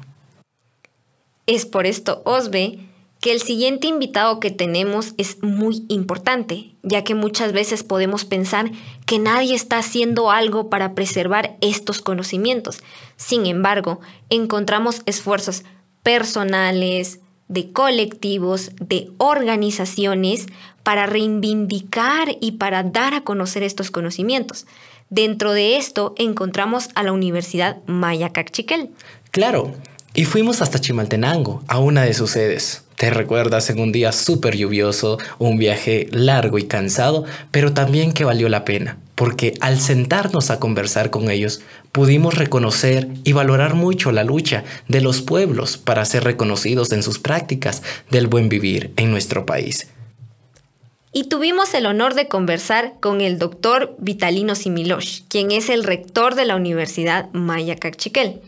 Es 1.48 1.66
por 1.66 1.88
esto, 1.88 2.22
Osbe, 2.26 2.78
que 3.20 3.32
el 3.32 3.42
siguiente 3.42 3.88
invitado 3.88 4.40
que 4.40 4.52
tenemos 4.52 5.14
es 5.18 5.42
muy 5.42 5.86
importante, 5.88 6.72
ya 6.84 7.04
que 7.04 7.16
muchas 7.16 7.52
veces 7.52 7.84
podemos 7.84 8.26
pensar 8.26 8.72
que 9.06 9.20
nadie 9.20 9.56
está 9.56 9.80
haciendo 9.80 10.32
algo 10.32 10.70
para 10.70 10.94
preservar 10.94 11.58
estos 11.62 12.02
conocimientos. 12.02 12.80
Sin 13.16 13.46
embargo, 13.46 14.00
encontramos 14.30 15.02
esfuerzos 15.06 15.64
personales, 16.04 17.20
de 17.48 17.72
colectivos, 17.72 18.72
de 18.80 19.10
organizaciones 19.18 20.48
para 20.84 21.06
reivindicar 21.06 22.38
y 22.40 22.54
para 22.54 22.84
dar 22.84 23.14
a 23.14 23.22
conocer 23.22 23.64
estos 23.64 23.92
conocimientos. 23.92 24.66
Dentro 25.10 25.54
de 25.54 25.78
esto 25.78 26.14
encontramos 26.18 26.90
a 26.96 27.04
la 27.04 27.14
Universidad 27.14 27.78
Maya 27.86 28.30
Cachiquel. 28.30 28.90
Claro, 29.32 29.74
y 30.14 30.26
fuimos 30.26 30.62
hasta 30.62 30.80
Chimaltenango, 30.80 31.64
a 31.68 31.80
una 31.80 32.04
de 32.04 32.14
sus 32.14 32.32
sedes. 32.32 32.84
Te 32.98 33.12
recuerdas 33.12 33.70
en 33.70 33.80
un 33.80 33.92
día 33.92 34.12
súper 34.12 34.58
lluvioso, 34.58 35.20
un 35.38 35.60
viaje 35.60 36.08
largo 36.12 36.58
y 36.58 36.64
cansado, 36.64 37.26
pero 37.52 37.72
también 37.72 38.12
que 38.12 38.26
valió 38.26 38.50
la 38.50 38.66
pena, 38.66 38.98
porque 39.14 39.54
al 39.62 39.80
sentarnos 39.80 40.50
a 40.50 40.60
conversar 40.60 41.12
con 41.12 41.30
ellos, 41.30 41.62
pudimos 41.92 42.34
reconocer 42.34 43.08
y 43.24 43.34
valorar 43.34 43.76
mucho 43.76 44.12
la 44.12 44.24
lucha 44.24 44.64
de 44.88 45.02
los 45.02 45.22
pueblos 45.22 45.78
para 45.78 46.04
ser 46.06 46.24
reconocidos 46.24 46.92
en 46.92 47.04
sus 47.04 47.20
prácticas 47.20 47.84
del 48.10 48.26
buen 48.26 48.50
vivir 48.50 48.94
en 48.96 49.12
nuestro 49.12 49.46
país. 49.46 49.88
Y 51.14 51.26
tuvimos 51.26 51.76
el 51.76 51.86
honor 51.86 52.16
de 52.16 52.28
conversar 52.28 52.94
con 53.00 53.22
el 53.22 53.38
doctor 53.38 53.96
Vitalino 54.00 54.56
Similosh, 54.56 55.22
quien 55.30 55.52
es 55.52 55.70
el 55.70 55.84
rector 55.84 56.34
de 56.34 56.46
la 56.46 56.56
Universidad 56.56 57.32
Maya 57.32 57.76
Cachiquel. 57.76 58.42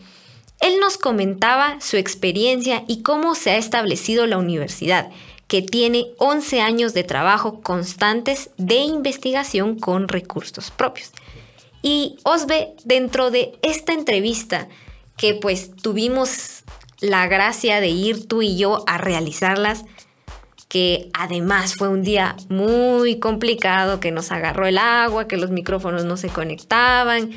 Él 0.60 0.78
nos 0.78 0.98
comentaba 0.98 1.80
su 1.80 1.96
experiencia 1.96 2.84
y 2.86 3.02
cómo 3.02 3.34
se 3.34 3.50
ha 3.50 3.56
establecido 3.56 4.26
la 4.26 4.38
universidad, 4.38 5.10
que 5.48 5.62
tiene 5.62 6.06
11 6.18 6.60
años 6.60 6.94
de 6.94 7.02
trabajo 7.02 7.60
constantes 7.60 8.50
de 8.56 8.76
investigación 8.76 9.78
con 9.78 10.08
recursos 10.08 10.70
propios. 10.70 11.10
Y 11.82 12.18
Osbe, 12.24 12.74
dentro 12.84 13.30
de 13.30 13.58
esta 13.62 13.94
entrevista, 13.94 14.68
que 15.16 15.34
pues 15.34 15.74
tuvimos 15.74 16.62
la 17.00 17.26
gracia 17.26 17.80
de 17.80 17.88
ir 17.88 18.28
tú 18.28 18.42
y 18.42 18.56
yo 18.56 18.84
a 18.86 18.98
realizarlas, 18.98 19.84
que 20.70 21.10
además 21.14 21.74
fue 21.74 21.88
un 21.88 22.04
día 22.04 22.36
muy 22.48 23.18
complicado, 23.18 23.98
que 23.98 24.12
nos 24.12 24.30
agarró 24.30 24.68
el 24.68 24.78
agua, 24.78 25.26
que 25.26 25.36
los 25.36 25.50
micrófonos 25.50 26.04
no 26.04 26.16
se 26.16 26.28
conectaban, 26.28 27.32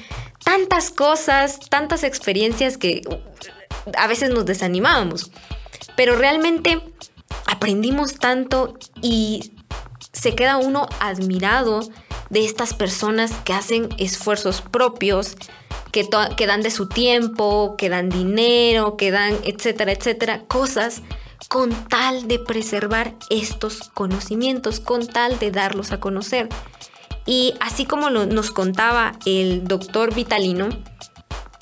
tantas 0.46 0.92
cosas, 0.92 1.60
tantas 1.60 2.04
experiencias 2.04 2.78
que 2.78 3.02
a 3.98 4.06
veces 4.06 4.30
nos 4.30 4.46
desanimábamos. 4.46 5.32
Pero 5.96 6.16
realmente 6.16 6.80
aprendimos 7.48 8.20
tanto 8.20 8.78
y 9.02 9.54
se 10.12 10.36
queda 10.36 10.58
uno 10.58 10.88
admirado 11.00 11.90
de 12.30 12.46
estas 12.46 12.76
personas 12.76 13.32
que 13.44 13.54
hacen 13.54 13.90
esfuerzos 13.98 14.62
propios, 14.62 15.38
que, 15.92 16.08
que 16.38 16.46
dan 16.46 16.62
de 16.62 16.70
su 16.70 16.88
tiempo, 16.88 17.78
que 17.80 17.90
dan 17.90 18.10
dinero, 18.10 18.96
que 18.96 19.10
dan, 19.10 19.36
etcétera, 19.44 19.92
etcétera, 19.92 20.44
cosas 20.48 21.02
con 21.50 21.72
tal 21.88 22.28
de 22.28 22.40
preservar 22.40 23.16
estos 23.30 23.90
conocimientos, 23.94 24.80
con 24.80 25.08
tal 25.08 25.40
de 25.40 25.52
darlos 25.52 25.92
a 25.92 26.00
conocer. 26.00 26.50
Y 27.26 27.54
así 27.60 27.86
como 27.86 28.10
nos 28.10 28.52
contaba 28.52 29.14
el 29.26 29.68
doctor 29.68 30.14
Vitalino, 30.14 30.70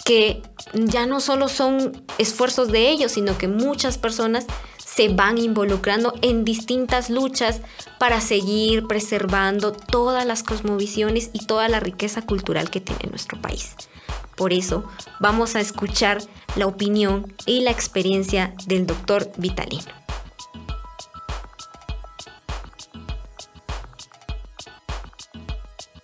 que 0.03 0.41
ya 0.73 1.05
no 1.05 1.19
solo 1.19 1.47
son 1.47 2.05
esfuerzos 2.17 2.69
de 2.69 2.89
ellos, 2.89 3.11
sino 3.11 3.37
que 3.37 3.47
muchas 3.47 3.97
personas 3.97 4.45
se 4.77 5.09
van 5.09 5.37
involucrando 5.37 6.13
en 6.21 6.43
distintas 6.43 7.09
luchas 7.09 7.61
para 7.99 8.19
seguir 8.19 8.87
preservando 8.87 9.71
todas 9.71 10.25
las 10.25 10.43
cosmovisiones 10.43 11.29
y 11.33 11.45
toda 11.45 11.69
la 11.69 11.79
riqueza 11.79 12.23
cultural 12.23 12.69
que 12.69 12.81
tiene 12.81 13.09
nuestro 13.09 13.39
país. 13.39 13.75
Por 14.41 14.53
eso 14.53 14.83
vamos 15.19 15.55
a 15.55 15.59
escuchar 15.59 16.17
la 16.55 16.65
opinión 16.65 17.31
y 17.45 17.61
la 17.61 17.69
experiencia 17.69 18.55
del 18.65 18.87
doctor 18.87 19.31
Vitalino. 19.37 20.00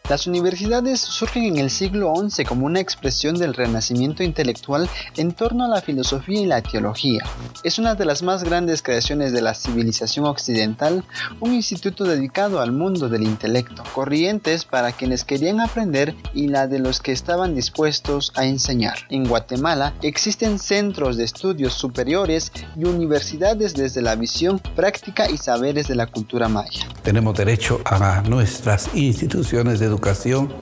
Las 0.09 0.25
universidades 0.25 1.01
surgen 1.01 1.43
en 1.43 1.57
el 1.57 1.69
siglo 1.69 2.13
XI 2.15 2.45
como 2.45 2.65
una 2.65 2.79
expresión 2.79 3.35
del 3.35 3.53
renacimiento 3.53 4.23
intelectual 4.23 4.89
en 5.17 5.33
torno 5.33 5.65
a 5.65 5.67
la 5.67 5.81
filosofía 5.81 6.39
y 6.39 6.45
la 6.45 6.61
teología. 6.61 7.25
Es 7.65 7.77
una 7.77 7.93
de 7.93 8.05
las 8.05 8.23
más 8.23 8.45
grandes 8.45 8.81
creaciones 8.81 9.33
de 9.33 9.41
la 9.41 9.53
civilización 9.53 10.25
occidental, 10.25 11.03
un 11.41 11.53
instituto 11.53 12.05
dedicado 12.05 12.61
al 12.61 12.71
mundo 12.71 13.09
del 13.09 13.23
intelecto, 13.23 13.83
corrientes 13.93 14.63
para 14.63 14.93
quienes 14.93 15.25
querían 15.25 15.59
aprender 15.59 16.15
y 16.33 16.47
la 16.47 16.67
de 16.67 16.79
los 16.79 17.01
que 17.01 17.11
estaban 17.11 17.53
dispuestos 17.53 18.31
a 18.35 18.45
enseñar. 18.45 18.99
En 19.09 19.27
Guatemala 19.27 19.93
existen 20.01 20.57
centros 20.57 21.17
de 21.17 21.25
estudios 21.25 21.73
superiores 21.73 22.53
y 22.77 22.85
universidades 22.85 23.73
desde 23.73 24.01
la 24.01 24.15
visión 24.15 24.59
práctica 24.73 25.29
y 25.29 25.37
saberes 25.37 25.89
de 25.89 25.95
la 25.95 26.07
cultura 26.07 26.47
maya. 26.47 26.87
Tenemos 27.03 27.35
derecho 27.35 27.81
a 27.83 28.21
nuestras 28.21 28.89
instituciones 28.95 29.81
de 29.81 29.85
educación, 29.85 29.96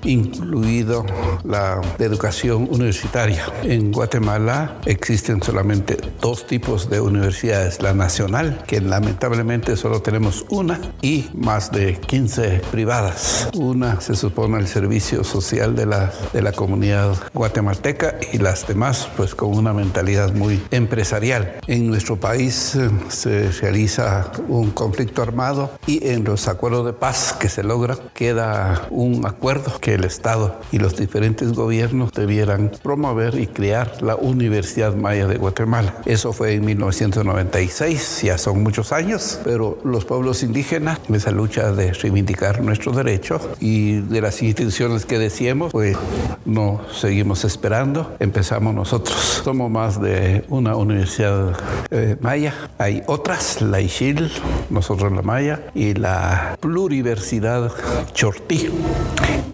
incluido 0.03 1.05
la 1.43 1.81
educación 1.99 2.67
universitaria. 2.69 3.45
En 3.63 3.91
Guatemala 3.91 4.77
existen 4.85 5.41
solamente 5.41 5.97
dos 6.21 6.47
tipos 6.47 6.89
de 6.89 7.01
universidades, 7.01 7.81
la 7.81 7.93
nacional, 7.93 8.63
que 8.67 8.81
lamentablemente 8.81 9.75
solo 9.75 10.01
tenemos 10.01 10.45
una, 10.49 10.79
y 11.01 11.29
más 11.33 11.71
de 11.71 11.99
15 11.99 12.61
privadas. 12.71 13.49
Una 13.53 14.01
se 14.01 14.15
supone 14.15 14.57
el 14.59 14.67
servicio 14.67 15.23
social 15.23 15.75
de 15.75 15.85
la, 15.85 16.13
de 16.33 16.41
la 16.41 16.51
comunidad 16.51 17.15
guatemalteca 17.33 18.15
y 18.31 18.37
las 18.37 18.67
demás 18.67 19.09
pues 19.17 19.35
con 19.35 19.55
una 19.55 19.73
mentalidad 19.73 20.33
muy 20.33 20.61
empresarial. 20.71 21.59
En 21.67 21.87
nuestro 21.87 22.17
país 22.17 22.75
eh, 22.75 22.89
se 23.09 23.51
realiza 23.51 24.31
un 24.47 24.71
conflicto 24.71 25.21
armado 25.21 25.71
y 25.87 26.07
en 26.07 26.23
los 26.23 26.47
acuerdos 26.47 26.85
de 26.85 26.93
paz 26.93 27.35
que 27.39 27.49
se 27.49 27.63
logra 27.63 27.97
queda 28.13 28.87
un 28.89 29.24
acuerdo 29.27 29.79
que 29.79 29.93
el 29.93 30.03
Estado 30.03 30.59
y 30.71 30.79
los 30.79 30.95
diferentes 30.95 31.53
gobiernos 31.53 32.11
debieran 32.11 32.71
promover 32.83 33.39
y 33.39 33.47
crear 33.47 34.01
la 34.01 34.15
Universidad 34.15 34.95
Maya 34.95 35.27
de 35.27 35.37
Guatemala. 35.37 36.01
Eso 36.05 36.33
fue 36.33 36.53
en 36.53 36.65
1996, 36.65 38.21
ya 38.23 38.37
son 38.37 38.63
muchos 38.63 38.91
años, 38.91 39.39
pero 39.43 39.79
los 39.83 40.05
pueblos 40.05 40.43
indígenas, 40.43 40.99
en 41.07 41.15
esa 41.15 41.31
lucha 41.31 41.71
de 41.71 41.93
reivindicar 41.93 42.61
nuestros 42.61 42.95
derechos 42.95 43.41
y 43.59 44.01
de 44.01 44.21
las 44.21 44.41
instituciones 44.41 45.05
que 45.05 45.19
decíamos, 45.19 45.71
pues 45.71 45.97
no 46.45 46.81
seguimos 46.93 47.43
esperando, 47.45 48.15
empezamos 48.19 48.73
nosotros. 48.73 49.41
Somos 49.43 49.69
más 49.71 50.01
de 50.01 50.45
una 50.49 50.75
universidad 50.75 51.57
eh, 51.91 52.17
maya, 52.21 52.53
hay 52.77 53.03
otras, 53.07 53.61
la 53.61 53.81
ISHIL, 53.81 54.31
nosotros 54.69 55.11
la 55.11 55.21
Maya, 55.21 55.61
y 55.73 55.93
la 55.93 56.57
Pluriversidad 56.59 57.71
Chortí 58.13 58.69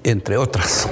entre 0.03 0.37
otras. 0.37 0.89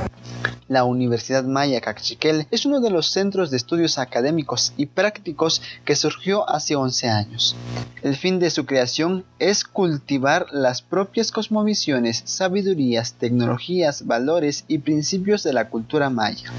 La 0.67 0.83
Universidad 0.83 1.43
Maya 1.43 1.81
Cachiquel 1.81 2.45
es 2.51 2.65
uno 2.65 2.79
de 2.79 2.91
los 2.91 3.11
centros 3.11 3.49
de 3.49 3.57
estudios 3.57 3.97
académicos 3.97 4.73
y 4.77 4.85
prácticos 4.85 5.63
que 5.83 5.95
surgió 5.95 6.47
hace 6.47 6.75
11 6.75 7.09
años. 7.09 7.55
El 8.03 8.15
fin 8.15 8.39
de 8.39 8.51
su 8.51 8.67
creación 8.67 9.25
es 9.39 9.63
cultivar 9.63 10.45
las 10.51 10.83
propias 10.83 11.31
cosmovisiones, 11.31 12.21
sabidurías, 12.25 13.13
tecnologías, 13.13 14.05
valores 14.05 14.65
y 14.67 14.77
principios 14.77 15.41
de 15.41 15.53
la 15.53 15.69
cultura 15.69 16.11
maya. 16.11 16.51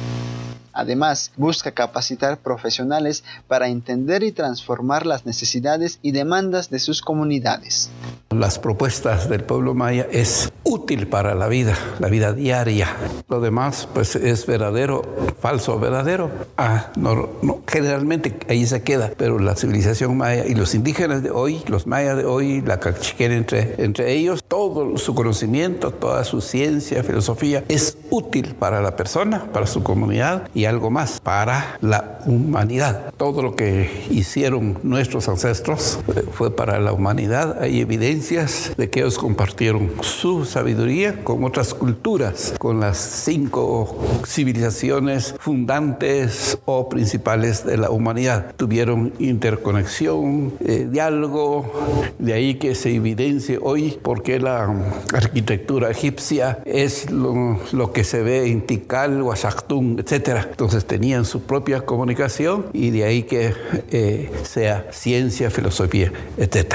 Además, 0.80 1.30
busca 1.37 1.72
capacitar 1.72 2.38
profesionales 2.38 3.22
para 3.49 3.68
entender 3.68 4.22
y 4.22 4.32
transformar 4.32 5.04
las 5.04 5.26
necesidades 5.26 5.99
y 6.00 6.12
demandas 6.12 6.70
de 6.70 6.78
sus 6.78 7.02
comunidades. 7.02 7.90
Las 8.30 8.58
propuestas 8.58 9.28
del 9.28 9.44
pueblo 9.44 9.75
maya 9.75 10.06
es 10.10 10.50
útil 10.62 11.06
para 11.06 11.34
la 11.34 11.49
vida, 11.49 11.76
la 11.99 12.08
vida 12.08 12.32
diaria. 12.32 12.88
Lo 13.28 13.40
demás, 13.40 13.88
pues 13.92 14.16
es 14.16 14.46
verdadero, 14.46 15.02
falso, 15.38 15.78
verdadero. 15.78 16.30
Ah, 16.56 16.92
no, 16.96 17.28
no, 17.42 17.60
generalmente 17.66 18.38
ahí 18.49 18.64
se 18.64 18.82
queda, 18.82 19.10
pero 19.18 19.38
la 19.38 19.56
civilización 19.56 20.16
maya 20.16 20.46
y 20.46 20.54
los 20.54 20.75
indígenas 20.75 21.22
de 21.22 21.30
hoy, 21.30 21.60
los 21.66 21.87
mayas 21.87 22.16
de 22.16 22.24
hoy, 22.24 22.62
la 22.62 22.81
cachiquera 22.81 23.35
entre, 23.35 23.74
entre 23.85 24.12
ellos, 24.12 24.42
todo 24.44 24.96
su 24.96 25.14
conocimiento, 25.14 25.90
toda 25.90 26.24
su 26.24 26.40
ciencia, 26.40 27.02
filosofía, 27.02 27.64
es 27.68 27.98
útil 28.11 28.55
para 28.55 28.81
la 28.81 28.96
persona, 28.96 29.50
para 29.52 29.66
su 29.66 29.83
comunidad 29.83 30.48
y 30.55 30.64
algo 30.70 30.90
más, 30.90 31.20
para 31.20 31.76
la 31.80 32.20
humanidad. 32.26 33.12
Todo 33.16 33.42
lo 33.42 33.54
que 33.54 34.06
hicieron 34.11 34.78
nuestros 34.83 35.28
ancestros 35.28 35.98
eh, 36.14 36.22
fue 36.33 36.54
para 36.54 36.78
la 36.80 36.92
humanidad. 36.92 37.62
Hay 37.62 37.80
evidencias 37.80 38.72
de 38.76 38.88
que 38.88 39.00
ellos 39.00 39.18
compartieron 39.18 39.90
su 40.00 40.44
sabiduría 40.44 41.22
con 41.22 41.44
otras 41.44 41.74
culturas, 41.74 42.54
con 42.59 42.80
las 42.80 42.96
cinco 42.98 43.98
civilizaciones 44.26 45.35
fundantes 45.38 46.59
o 46.64 46.88
principales 46.88 47.64
de 47.64 47.76
la 47.76 47.90
humanidad. 47.90 48.54
Tuvieron 48.56 49.12
interconexión, 49.18 50.54
eh, 50.61 50.88
diálogo, 50.90 51.72
de 52.18 52.33
ahí 52.33 52.54
que 52.54 52.74
se 52.74 52.94
evidencie 52.94 53.59
hoy 53.61 53.98
porque 54.02 54.38
la 54.38 54.72
arquitectura 55.12 55.90
egipcia 55.90 56.59
es 56.64 57.11
lo, 57.11 57.92
que 57.92 58.04
se 58.04 58.22
ve 58.22 58.46
en 58.46 58.62
Tikal, 58.66 59.22
Huasachtún, 59.22 59.98
etc. 59.98 60.46
Entonces 60.50 60.84
tenían 60.84 61.24
su 61.24 61.42
propia 61.42 61.80
comunicación 61.82 62.66
y 62.72 62.90
de 62.90 63.04
ahí 63.04 63.22
que 63.22 63.54
eh, 63.90 64.30
sea 64.42 64.86
ciencia, 64.90 65.50
filosofía, 65.50 66.12
etc. 66.36 66.74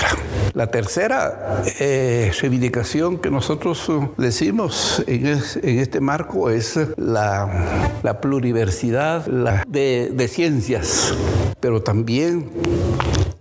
La 0.54 0.68
tercera 0.68 1.64
eh, 1.80 2.32
reivindicación 2.42 3.20
que 3.20 3.30
nosotros 3.30 3.88
uh, 3.90 4.10
decimos 4.18 5.04
en, 5.08 5.28
este 5.28 6.00
marco 6.00 6.50
es 6.50 6.80
la, 6.98 7.92
pluriversidad 8.22 9.26
de 9.26 10.28
ciencias, 10.28 11.14
pero 11.60 11.82
también 11.82 12.50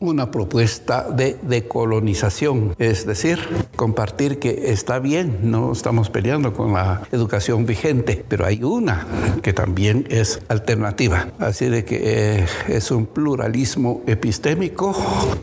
una 0.08 0.30
propuesta 0.30 1.08
de 1.10 1.36
decolonización, 1.42 2.74
es 2.78 3.06
decir, 3.06 3.38
compartir 3.76 4.38
que 4.38 4.72
está 4.72 4.98
bien, 4.98 5.38
no 5.42 5.72
estamos 5.72 6.10
peleando 6.10 6.52
con 6.52 6.72
la 6.72 7.02
educación 7.12 7.66
vigente, 7.66 8.24
pero 8.28 8.46
hay 8.46 8.62
una 8.62 9.06
que 9.42 9.52
también 9.52 10.06
es 10.10 10.40
alternativa. 10.48 11.28
Así 11.38 11.66
de 11.66 11.84
que 11.84 12.00
eh, 12.02 12.46
es 12.68 12.90
un 12.90 13.06
pluralismo 13.06 14.02
epistémico 14.06 14.94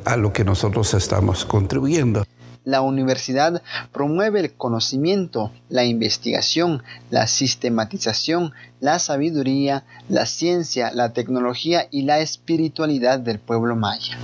a 0.06 0.18
lo 0.18 0.34
que 0.34 0.44
nosotros 0.44 0.94
estamos 0.94 1.46
contribuyendo. 1.46 2.24
La 2.64 2.82
universidad 2.82 3.64
promueve 3.92 4.40
el 4.40 4.54
conocimiento, 4.54 5.52
la 5.70 5.84
investigación, 5.84 6.84
la 7.10 7.26
sistematización, 7.26 8.54
la 8.80 9.00
sabiduría, 9.00 9.84
la 10.10 10.26
ciencia, 10.26 10.92
la 10.94 11.14
tecnología 11.14 11.88
y 11.90 12.04
la 12.04 12.20
espiritualidad 12.20 13.20
del 13.20 13.40
pueblo 13.40 13.76
maya. 13.76 14.18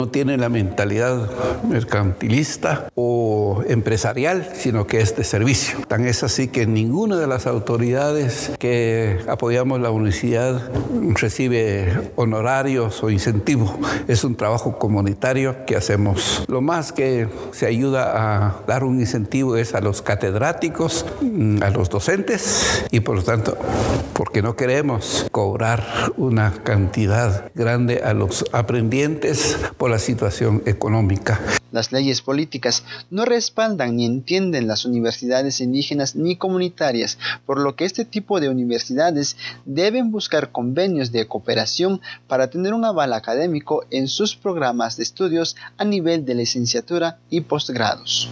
No 0.00 0.10
tiene 0.10 0.36
la 0.36 0.48
mentalidad 0.48 1.28
mercantilista 1.68 2.88
o 2.94 3.64
empresarial, 3.66 4.48
sino 4.54 4.86
que 4.86 5.00
es 5.00 5.16
de 5.16 5.24
servicio. 5.24 5.80
Tan 5.88 6.06
es 6.06 6.22
así 6.22 6.46
que 6.46 6.68
ninguna 6.68 7.16
de 7.16 7.26
las 7.26 7.48
autoridades 7.48 8.52
que 8.60 9.18
apoyamos 9.26 9.80
la 9.80 9.90
universidad 9.90 10.70
recibe 11.20 12.12
honorarios 12.14 13.02
o 13.02 13.10
incentivos. 13.10 13.72
Es 14.06 14.22
un 14.22 14.36
trabajo 14.36 14.78
comunitario 14.78 15.66
que 15.66 15.74
hacemos. 15.74 16.44
Lo 16.46 16.60
más 16.60 16.92
que 16.92 17.28
se 17.50 17.66
ayuda 17.66 18.12
a 18.14 18.62
dar 18.68 18.84
un 18.84 19.00
incentivo 19.00 19.56
es 19.56 19.74
a 19.74 19.80
los 19.80 20.00
catedráticos, 20.00 21.06
mm, 21.22 21.60
a 21.64 21.70
los 21.70 21.90
docentes 21.90 22.84
y 22.92 23.00
por 23.00 23.16
lo 23.16 23.24
tanto, 23.24 23.58
porque 24.12 24.42
no 24.42 24.54
queremos 24.54 25.26
cobrar 25.32 26.12
una 26.16 26.52
cantidad 26.62 27.50
grande 27.56 28.02
a 28.04 28.14
los 28.14 28.44
aprendientes 28.52 29.58
la 29.88 29.98
situación 29.98 30.62
económica. 30.66 31.40
Las 31.70 31.92
leyes 31.92 32.22
políticas 32.22 32.82
no 33.10 33.24
respaldan 33.24 33.96
ni 33.96 34.06
entienden 34.06 34.66
las 34.66 34.84
universidades 34.84 35.60
indígenas 35.60 36.16
ni 36.16 36.36
comunitarias, 36.36 37.18
por 37.44 37.60
lo 37.60 37.76
que 37.76 37.84
este 37.84 38.04
tipo 38.04 38.40
de 38.40 38.48
universidades 38.48 39.36
deben 39.64 40.10
buscar 40.10 40.50
convenios 40.50 41.12
de 41.12 41.26
cooperación 41.26 42.00
para 42.26 42.48
tener 42.48 42.72
un 42.72 42.84
aval 42.84 43.12
académico 43.12 43.84
en 43.90 44.08
sus 44.08 44.34
programas 44.34 44.96
de 44.96 45.02
estudios 45.02 45.56
a 45.76 45.84
nivel 45.84 46.24
de 46.24 46.34
licenciatura 46.34 47.18
y 47.28 47.42
postgrados. 47.42 48.30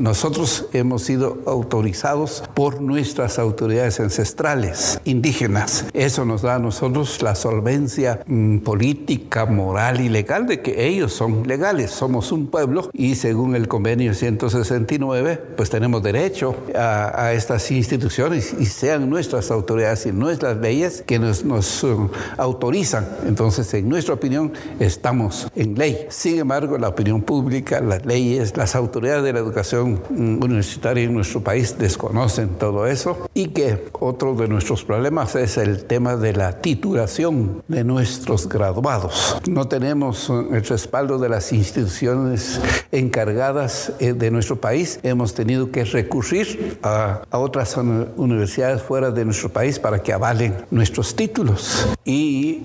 Nosotros 0.00 0.64
hemos 0.72 1.02
sido 1.02 1.42
autorizados 1.44 2.42
por 2.54 2.80
nuestras 2.80 3.38
autoridades 3.38 4.00
ancestrales 4.00 4.98
indígenas. 5.04 5.84
Eso 5.92 6.24
nos 6.24 6.40
da 6.40 6.54
a 6.54 6.58
nosotros 6.58 7.20
la 7.20 7.34
solvencia 7.34 8.22
mm, 8.26 8.60
política, 8.60 9.44
moral 9.44 10.00
y 10.00 10.08
legal 10.08 10.46
de 10.46 10.62
que 10.62 10.86
ellos 10.86 11.12
son 11.12 11.46
legales. 11.46 11.90
Somos 11.90 12.32
un 12.32 12.46
pueblo 12.46 12.88
y 12.94 13.14
según 13.14 13.54
el 13.54 13.68
convenio 13.68 14.14
169, 14.14 15.38
pues 15.54 15.68
tenemos 15.68 16.02
derecho 16.02 16.56
a, 16.74 17.34
estas 17.34 17.70
instituciones 17.70 18.54
y 18.58 18.64
sean 18.64 19.10
nuestras 19.10 19.50
autoridades 19.50 20.06
y 20.06 20.12
nuestras 20.12 20.56
leyes 20.56 21.04
que 21.06 21.18
nos, 21.18 21.44
um, 21.84 22.08
autorizan. 22.38 23.06
Entonces, 23.26 23.74
en 23.74 23.86
nuestra 23.86 24.14
opinión, 24.14 24.54
estamos 24.78 25.48
en 25.54 25.74
ley. 25.74 26.06
Sin 26.08 26.38
embargo, 26.38 26.78
la 26.78 26.88
opinión 26.88 27.20
pública, 27.20 27.82
las 27.82 28.06
leyes, 28.06 28.56
las 28.56 28.74
autoridades 28.74 29.24
de 29.24 29.34
la 29.34 29.40
educación 29.40 29.89
universitaria 30.10 31.04
en 31.04 31.14
nuestro 31.14 31.42
país 31.42 31.76
desconocen 31.78 32.50
todo 32.58 32.86
eso 32.86 33.28
y 33.34 33.48
que 33.48 33.88
otro 33.92 34.34
de 34.34 34.48
nuestros 34.48 34.84
problemas 34.84 35.34
es 35.36 35.56
el 35.56 35.84
tema 35.84 36.16
de 36.16 36.32
la 36.32 36.60
titulación 36.60 37.62
de 37.68 37.84
nuestros 37.84 38.48
graduados. 38.48 39.40
No 39.48 39.68
tenemos 39.68 40.28
uh, 40.28 40.48
el 40.52 40.64
respaldo 40.64 41.18
de 41.18 41.28
las 41.28 41.52
instituciones 41.52 42.60
encargadas 42.92 43.92
eh, 43.98 44.12
de 44.12 44.30
nuestro 44.30 44.60
país. 44.60 45.00
Hemos 45.02 45.34
tenido 45.34 45.70
que 45.70 45.84
recurrir 45.84 46.78
a, 46.82 47.22
a 47.30 47.38
otras 47.38 47.76
universidades 47.76 48.82
fuera 48.82 49.10
de 49.10 49.24
nuestro 49.24 49.48
país 49.48 49.78
para 49.78 50.02
que 50.02 50.12
avalen 50.12 50.54
nuestros 50.70 51.14
títulos. 51.14 51.88
Y 52.04 52.62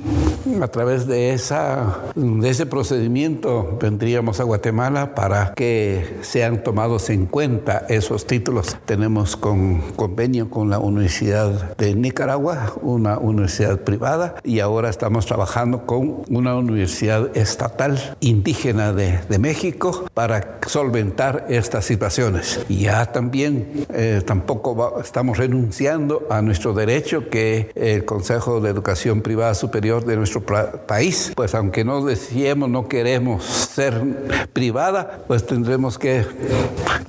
a 0.61 0.67
través 0.67 1.07
de, 1.07 1.33
esa, 1.33 1.99
de 2.15 2.49
ese 2.49 2.65
procedimiento 2.65 3.77
vendríamos 3.81 4.39
a 4.39 4.43
Guatemala 4.43 5.15
para 5.15 5.53
que 5.53 6.17
sean 6.21 6.63
tomados 6.63 7.09
en 7.09 7.25
cuenta 7.25 7.85
esos 7.89 8.25
títulos. 8.27 8.77
Tenemos 8.85 9.35
con, 9.35 9.79
convenio 9.95 10.49
con 10.49 10.69
la 10.69 10.79
Universidad 10.79 11.75
de 11.77 11.95
Nicaragua, 11.95 12.73
una 12.81 13.17
universidad 13.17 13.79
privada, 13.81 14.35
y 14.43 14.59
ahora 14.59 14.89
estamos 14.89 15.25
trabajando 15.25 15.85
con 15.85 16.23
una 16.29 16.55
universidad 16.55 17.35
estatal 17.35 18.15
indígena 18.19 18.93
de, 18.93 19.19
de 19.29 19.39
México 19.39 20.05
para 20.13 20.59
solventar 20.67 21.45
estas 21.49 21.85
situaciones. 21.85 22.59
Y 22.69 22.81
ya 22.81 23.11
también 23.11 23.85
eh, 23.93 24.21
tampoco 24.25 24.99
estamos 25.01 25.37
renunciando 25.37 26.27
a 26.29 26.41
nuestro 26.41 26.73
derecho 26.73 27.29
que 27.29 27.71
el 27.75 28.05
Consejo 28.05 28.61
de 28.61 28.69
Educación 28.69 29.21
Privada 29.21 29.53
Superior 29.53 30.05
de 30.05 30.17
nuestro 30.17 30.34
país, 30.43 31.31
pues 31.35 31.55
aunque 31.55 31.83
no 31.83 32.03
decíamos 32.03 32.69
no 32.69 32.87
queremos 32.87 33.43
ser 33.43 34.47
privada, 34.53 35.23
pues 35.27 35.45
tendremos 35.45 35.97
que 35.97 36.25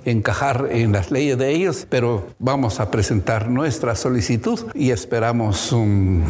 encajar 0.05 0.69
en 0.71 0.93
las 0.93 1.11
leyes 1.11 1.37
de 1.37 1.53
ellos, 1.53 1.87
pero 1.89 2.29
vamos 2.39 2.81
a 2.81 2.91
presentar 2.91 3.49
nuestra 3.49 3.97
solicitud 3.97 4.61
y 4.75 4.91
esperamos 4.91 5.73
um, 5.73 6.23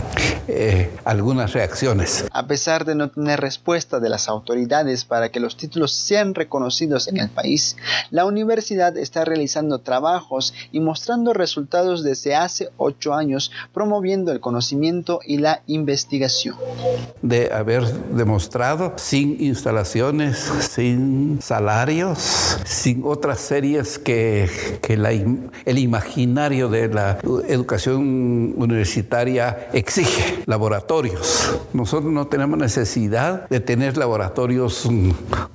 eh, 0.49 0.91
algunas 1.05 1.53
reacciones. 1.53 2.25
A 2.33 2.47
pesar 2.47 2.85
de 2.85 2.95
no 2.95 3.11
tener 3.11 3.41
respuesta 3.41 4.01
de 4.01 4.09
las 4.09 4.29
autoridades 4.29 5.05
para 5.05 5.31
que 5.31 5.41
los 5.41 5.57
títulos 5.57 5.93
sean 5.93 6.35
reconocidos 6.35 7.09
en 7.09 7.19
el 7.19 7.29
país, 7.29 7.77
la 8.11 8.25
universidad 8.25 8.97
está 8.97 9.25
realizando 9.25 9.81
trabajos 9.81 10.55
y 10.73 10.81
mostrando 10.81 11.33
resultados 11.33 12.03
desde 12.03 12.35
hace 12.35 12.71
ocho 12.77 13.15
años, 13.15 13.53
promoviendo 13.75 14.33
el 14.33 14.41
conocimiento 14.41 15.21
y 15.27 15.39
la 15.39 15.63
investigación. 15.67 16.57
De 17.22 17.53
haber 17.53 17.85
demostrado 18.12 18.92
sin 18.96 19.42
instalaciones, 19.42 20.38
sin 20.70 21.40
salarios, 21.42 22.59
sin 22.64 23.03
otras 23.05 23.40
series 23.40 23.99
que, 23.99 24.49
que 24.83 24.94
el 24.94 25.79
imaginario 25.79 26.68
de 26.68 26.88
la 26.88 27.18
educación 27.49 28.55
universitaria 28.57 29.68
exige, 29.72 30.42
laboratorios. 30.46 31.59
Nosotros 31.72 32.12
no 32.12 32.27
tenemos 32.27 32.59
necesidad 32.59 33.49
de 33.49 33.61
tener 33.61 33.96
laboratorios 33.96 34.88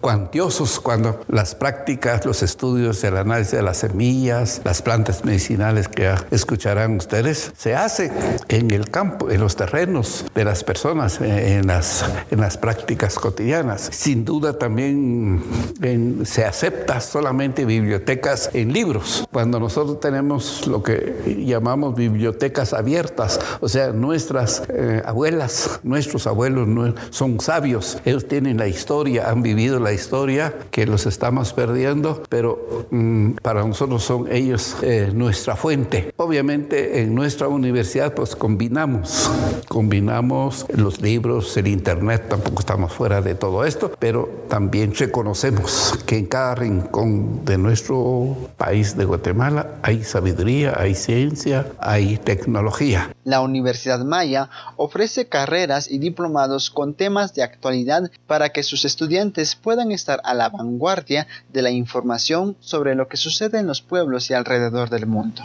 cuantiosos 0.01 0.79
cuando 0.79 1.21
las 1.27 1.55
prácticas, 1.55 2.25
los 2.25 2.43
estudios, 2.43 3.03
el 3.03 3.17
análisis 3.17 3.53
de 3.53 3.63
las 3.63 3.77
semillas, 3.77 4.61
las 4.63 4.81
plantas 4.81 5.23
medicinales 5.23 5.87
que 5.87 6.13
escucharán 6.31 6.97
ustedes, 6.97 7.51
se 7.57 7.75
hace 7.75 8.11
en 8.47 8.71
el 8.71 8.89
campo, 8.89 9.29
en 9.29 9.39
los 9.39 9.55
terrenos 9.55 10.25
de 10.33 10.45
las 10.45 10.63
personas, 10.63 11.20
en 11.21 11.67
las, 11.67 12.05
en 12.29 12.39
las 12.39 12.57
prácticas 12.57 13.15
cotidianas. 13.15 13.89
Sin 13.91 14.25
duda 14.25 14.57
también 14.57 15.41
se 16.23 16.45
acepta 16.45 17.01
solamente 17.01 17.65
bibliotecas 17.65 18.49
en 18.53 18.73
libros, 18.73 19.27
cuando 19.31 19.59
nosotros 19.59 19.99
tenemos 19.99 20.67
lo 20.67 20.83
que 20.83 21.43
llamamos 21.45 21.95
bibliotecas 21.95 22.73
abiertas, 22.73 23.39
o 23.59 23.69
sea, 23.69 23.91
nuestras 23.91 24.63
eh, 24.69 25.01
abuelas, 25.05 25.79
nuestros 25.83 26.27
abuelos 26.27 26.67
son 27.09 27.39
sabios, 27.39 27.97
ellos 28.05 28.27
tienen 28.27 28.57
la 28.57 28.67
historia, 28.67 29.29
han 29.29 29.41
vivido 29.41 29.79
la 29.79 29.93
historia 29.93 30.53
que 30.71 30.85
los 30.85 31.05
estamos 31.05 31.53
perdiendo, 31.53 32.23
pero 32.29 32.87
mm, 32.91 33.33
para 33.41 33.63
nosotros 33.65 34.03
son 34.03 34.31
ellos 34.31 34.75
eh, 34.81 35.11
nuestra 35.13 35.55
fuente. 35.55 36.13
Obviamente 36.17 37.01
en 37.01 37.15
nuestra 37.15 37.47
universidad 37.47 38.13
pues 38.13 38.35
combinamos, 38.35 39.29
combinamos 39.67 40.65
los 40.73 41.01
libros, 41.01 41.10
el 41.55 41.67
internet, 41.67 42.27
tampoco 42.29 42.61
estamos 42.61 42.93
fuera 42.93 43.21
de 43.21 43.35
todo 43.35 43.65
esto, 43.65 43.91
pero 43.99 44.45
también 44.47 44.93
reconocemos 44.95 45.99
que 46.05 46.17
en 46.17 46.25
cada 46.25 46.55
rincón 46.55 47.43
de 47.43 47.57
nuestro 47.57 48.37
país 48.57 48.95
de 48.95 49.03
Guatemala 49.05 49.75
hay 49.81 50.03
sabiduría, 50.03 50.73
hay 50.77 50.95
ciencia, 50.95 51.67
hay 51.79 52.17
tecnología. 52.17 53.13
La 53.23 53.41
Universidad 53.41 54.03
Maya 54.05 54.49
ofrece 54.77 55.27
carreras 55.27 55.91
y 55.91 55.99
diplomados 55.99 56.69
con 56.69 56.93
temas 56.93 57.33
de 57.33 57.43
actualidad 57.43 58.09
para 58.25 58.49
que 58.49 58.63
sus 58.63 58.85
estudiantes 58.85 59.55
puedan 59.55 59.91
estar 59.91 60.21
a 60.23 60.33
la 60.33 60.49
vanguardia 60.49 61.27
de 61.51 61.61
la 61.61 61.71
información 61.71 62.55
sobre 62.61 62.95
lo 62.95 63.07
que 63.07 63.17
sucede 63.17 63.59
en 63.59 63.67
los 63.67 63.81
pueblos 63.81 64.29
y 64.29 64.33
alrededor 64.33 64.89
del 64.89 65.07
mundo. 65.07 65.41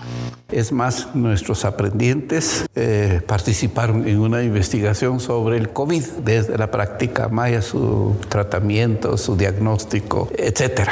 Es 0.50 0.70
más, 0.70 1.14
nuestros 1.14 1.64
aprendientes 1.64 2.66
eh, 2.76 3.20
participaron 3.26 4.06
en 4.06 4.20
una 4.20 4.42
investigación 4.42 5.18
sobre 5.20 5.55
el 5.56 5.70
COVID, 5.70 6.04
desde 6.24 6.56
la 6.58 6.70
práctica 6.70 7.28
maya, 7.28 7.62
su 7.62 8.16
tratamiento, 8.28 9.16
su 9.16 9.36
diagnóstico, 9.36 10.28
etc. 10.36 10.82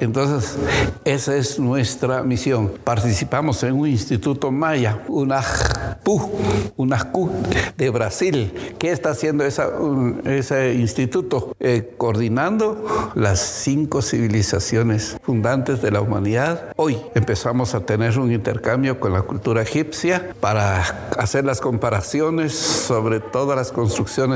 Entonces, 0.00 0.56
esa 1.04 1.36
es 1.36 1.58
nuestra 1.58 2.22
misión. 2.22 2.72
Participamos 2.82 3.62
en 3.62 3.74
un 3.74 3.88
instituto 3.88 4.50
maya, 4.50 5.02
UNAJPU, 5.08 6.30
UNAJCU 6.76 7.30
de 7.76 7.90
Brasil. 7.90 8.74
¿Qué 8.78 8.90
está 8.90 9.10
haciendo 9.10 9.44
ese 9.44 10.74
instituto? 10.74 11.56
Eh, 11.60 11.94
coordinando 11.96 13.12
las 13.14 13.40
cinco 13.40 14.02
civilizaciones 14.02 15.16
fundantes 15.22 15.82
de 15.82 15.90
la 15.90 16.00
humanidad. 16.00 16.72
Hoy 16.76 16.98
empezamos 17.14 17.74
a 17.74 17.80
tener 17.80 18.18
un 18.18 18.32
intercambio 18.32 19.00
con 19.00 19.12
la 19.12 19.22
cultura 19.22 19.62
egipcia 19.62 20.34
para 20.40 20.82
hacer 21.18 21.44
las 21.44 21.60
comparaciones 21.60 22.54
sobre 22.54 23.20
todas 23.20 23.56
las 23.56 23.72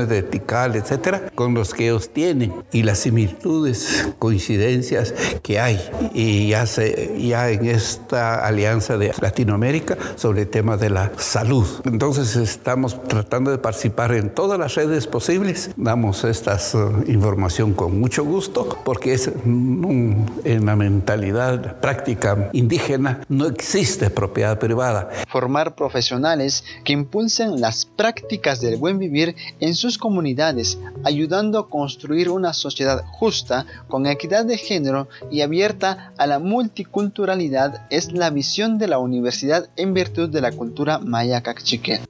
de 0.07 0.23
Tikal, 0.23 0.75
etcétera, 0.75 1.31
con 1.35 1.53
los 1.53 1.73
que 1.73 1.85
ellos 1.85 2.09
tienen 2.09 2.53
y 2.71 2.83
las 2.83 2.99
similitudes, 2.99 4.09
coincidencias 4.19 5.13
que 5.41 5.59
hay. 5.59 5.79
Y 6.13 6.49
ya, 6.49 6.65
se, 6.65 7.15
ya 7.19 7.49
en 7.49 7.65
esta 7.65 8.45
alianza 8.45 8.97
de 8.97 9.13
Latinoamérica 9.21 9.97
sobre 10.15 10.41
el 10.41 10.47
tema 10.47 10.77
de 10.77 10.89
la 10.89 11.11
salud. 11.17 11.65
Entonces 11.85 12.35
estamos 12.35 13.01
tratando 13.03 13.51
de 13.51 13.57
participar 13.57 14.13
en 14.13 14.29
todas 14.29 14.59
las 14.59 14.75
redes 14.75 15.07
posibles. 15.07 15.71
Damos 15.75 16.23
esta 16.23 16.57
uh, 16.73 17.09
información 17.09 17.73
con 17.73 17.99
mucho 17.99 18.23
gusto 18.23 18.79
porque 18.83 19.13
es 19.13 19.27
en 19.27 20.65
la 20.65 20.75
mentalidad 20.75 21.79
práctica 21.79 22.49
indígena 22.53 23.21
no 23.29 23.47
existe 23.47 24.09
propiedad 24.09 24.59
privada. 24.59 25.09
Formar 25.27 25.75
profesionales 25.75 26.63
que 26.83 26.93
impulsen 26.93 27.61
las 27.61 27.85
prácticas 27.85 28.61
del 28.61 28.77
buen 28.77 28.99
vivir 28.99 29.35
en 29.59 29.75
sus 29.75 29.97
comunidades, 29.97 30.77
ayudando 31.03 31.59
a 31.59 31.69
construir 31.69 32.29
una 32.29 32.53
sociedad 32.53 33.03
justa, 33.11 33.65
con 33.87 34.05
equidad 34.05 34.45
de 34.45 34.57
género 34.57 35.07
y 35.31 35.41
abierta 35.41 36.13
a 36.17 36.27
la 36.27 36.39
multiculturalidad 36.39 37.85
es 37.89 38.11
la 38.11 38.29
visión 38.29 38.77
de 38.77 38.87
la 38.87 38.99
universidad 38.99 39.69
en 39.75 39.93
virtud 39.93 40.29
de 40.29 40.41
la 40.41 40.51
cultura 40.51 40.99
maya 40.99 41.41
cachiquén. 41.41 42.01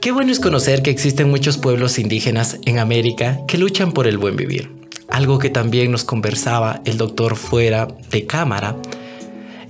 Qué 0.00 0.12
bueno 0.12 0.32
es 0.32 0.38
conocer 0.40 0.82
que 0.82 0.90
existen 0.90 1.30
muchos 1.30 1.56
pueblos 1.56 1.98
indígenas 1.98 2.58
en 2.66 2.78
América 2.78 3.40
que 3.48 3.56
luchan 3.56 3.92
por 3.92 4.06
el 4.06 4.18
buen 4.18 4.36
vivir. 4.36 4.70
Algo 5.08 5.38
que 5.38 5.48
también 5.48 5.90
nos 5.90 6.04
conversaba 6.04 6.82
el 6.84 6.98
doctor 6.98 7.36
fuera 7.36 7.88
de 8.10 8.26
cámara 8.26 8.76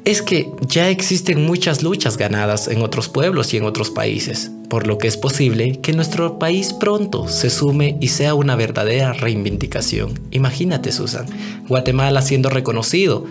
es 0.04 0.20
que 0.20 0.50
ya 0.66 0.90
existen 0.90 1.46
muchas 1.46 1.82
luchas 1.82 2.18
ganadas 2.18 2.68
en 2.68 2.82
otros 2.82 3.08
pueblos 3.08 3.54
y 3.54 3.56
en 3.56 3.64
otros 3.64 3.90
países, 3.90 4.50
por 4.68 4.86
lo 4.86 4.98
que 4.98 5.06
es 5.06 5.16
posible 5.16 5.80
que 5.80 5.94
nuestro 5.94 6.38
país 6.38 6.74
pronto 6.74 7.26
se 7.28 7.48
sume 7.48 7.96
y 8.00 8.08
sea 8.08 8.34
una 8.34 8.54
verdadera 8.54 9.14
reivindicación. 9.14 10.20
Imagínate, 10.30 10.92
Susan, 10.92 11.26
Guatemala 11.68 12.20
siendo 12.20 12.50
reconocido 12.50 13.24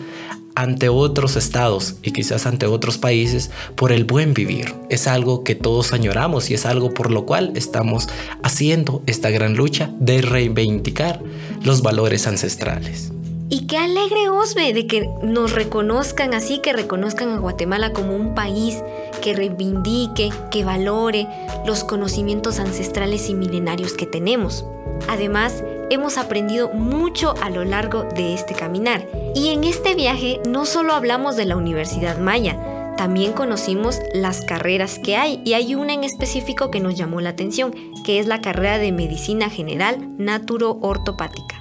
ante 0.55 0.89
otros 0.89 1.35
estados 1.35 1.95
y 2.01 2.11
quizás 2.11 2.45
ante 2.45 2.65
otros 2.65 2.97
países 2.97 3.51
por 3.75 3.91
el 3.91 4.03
buen 4.03 4.33
vivir. 4.33 4.73
Es 4.89 5.07
algo 5.07 5.43
que 5.43 5.55
todos 5.55 5.93
añoramos 5.93 6.49
y 6.49 6.55
es 6.55 6.65
algo 6.65 6.93
por 6.93 7.11
lo 7.11 7.25
cual 7.25 7.51
estamos 7.55 8.07
haciendo 8.41 9.03
esta 9.05 9.29
gran 9.29 9.55
lucha 9.55 9.91
de 9.99 10.21
reivindicar 10.21 11.21
los 11.63 11.81
valores 11.81 12.27
ancestrales. 12.27 13.11
Y 13.49 13.67
qué 13.67 13.77
alegre 13.77 14.29
Osbe 14.29 14.73
de 14.73 14.87
que 14.87 15.09
nos 15.21 15.53
reconozcan 15.53 16.33
así, 16.33 16.59
que 16.59 16.73
reconozcan 16.73 17.29
a 17.29 17.37
Guatemala 17.37 17.93
como 17.93 18.15
un 18.15 18.33
país 18.33 18.81
que 19.21 19.33
reivindique, 19.33 20.31
que 20.51 20.63
valore 20.63 21.27
los 21.65 21.83
conocimientos 21.83 22.59
ancestrales 22.59 23.29
y 23.29 23.33
milenarios 23.33 23.93
que 23.93 24.05
tenemos. 24.05 24.65
Además, 25.07 25.63
hemos 25.89 26.17
aprendido 26.17 26.69
mucho 26.69 27.35
a 27.41 27.49
lo 27.49 27.63
largo 27.63 28.03
de 28.03 28.33
este 28.33 28.53
caminar. 28.53 29.07
Y 29.35 29.49
en 29.49 29.63
este 29.63 29.95
viaje 29.95 30.39
no 30.47 30.65
solo 30.65 30.93
hablamos 30.93 31.35
de 31.35 31.45
la 31.45 31.55
Universidad 31.55 32.17
Maya, 32.17 32.57
también 32.97 33.33
conocimos 33.33 33.99
las 34.13 34.41
carreras 34.41 34.99
que 34.99 35.17
hay 35.17 35.41
y 35.43 35.53
hay 35.53 35.75
una 35.75 35.93
en 35.93 36.03
específico 36.03 36.69
que 36.69 36.79
nos 36.79 36.95
llamó 36.95 37.21
la 37.21 37.29
atención, 37.29 37.73
que 38.05 38.19
es 38.19 38.27
la 38.27 38.41
carrera 38.41 38.77
de 38.77 38.91
Medicina 38.91 39.49
General 39.49 39.97
Naturo-Ortopática. 40.17 41.52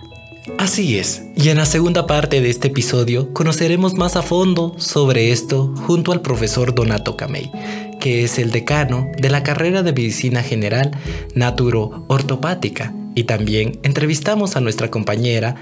Así 0.58 0.98
es, 0.98 1.22
y 1.36 1.50
en 1.50 1.58
la 1.58 1.66
segunda 1.66 2.06
parte 2.06 2.40
de 2.40 2.50
este 2.50 2.68
episodio 2.68 3.32
conoceremos 3.32 3.94
más 3.94 4.16
a 4.16 4.22
fondo 4.22 4.74
sobre 4.76 5.30
esto 5.30 5.72
junto 5.86 6.10
al 6.10 6.20
profesor 6.20 6.74
Donato 6.74 7.16
Camey, 7.16 7.50
que 8.00 8.24
es 8.24 8.40
el 8.40 8.50
decano 8.50 9.06
de 9.16 9.30
la 9.30 9.44
carrera 9.44 9.84
de 9.84 9.92
Medicina 9.92 10.42
General 10.42 10.90
Naturo-Ortopática, 11.36 12.92
y 13.14 13.24
también 13.24 13.78
entrevistamos 13.84 14.56
a 14.56 14.60
nuestra 14.60 14.90
compañera 14.90 15.54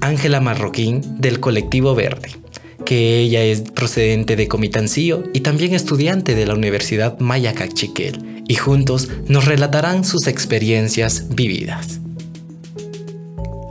Ángela 0.00 0.40
Marroquín 0.40 1.02
del 1.20 1.38
Colectivo 1.40 1.94
Verde, 1.94 2.30
que 2.86 3.18
ella 3.18 3.42
es 3.42 3.60
procedente 3.60 4.36
de 4.36 4.48
Comitancillo 4.48 5.24
y 5.34 5.40
también 5.40 5.74
estudiante 5.74 6.34
de 6.34 6.46
la 6.46 6.54
Universidad 6.54 7.18
Maya 7.18 7.52
Cachiquel, 7.52 8.42
y 8.48 8.54
juntos 8.54 9.08
nos 9.28 9.44
relatarán 9.44 10.04
sus 10.04 10.28
experiencias 10.28 11.28
vividas. 11.34 12.01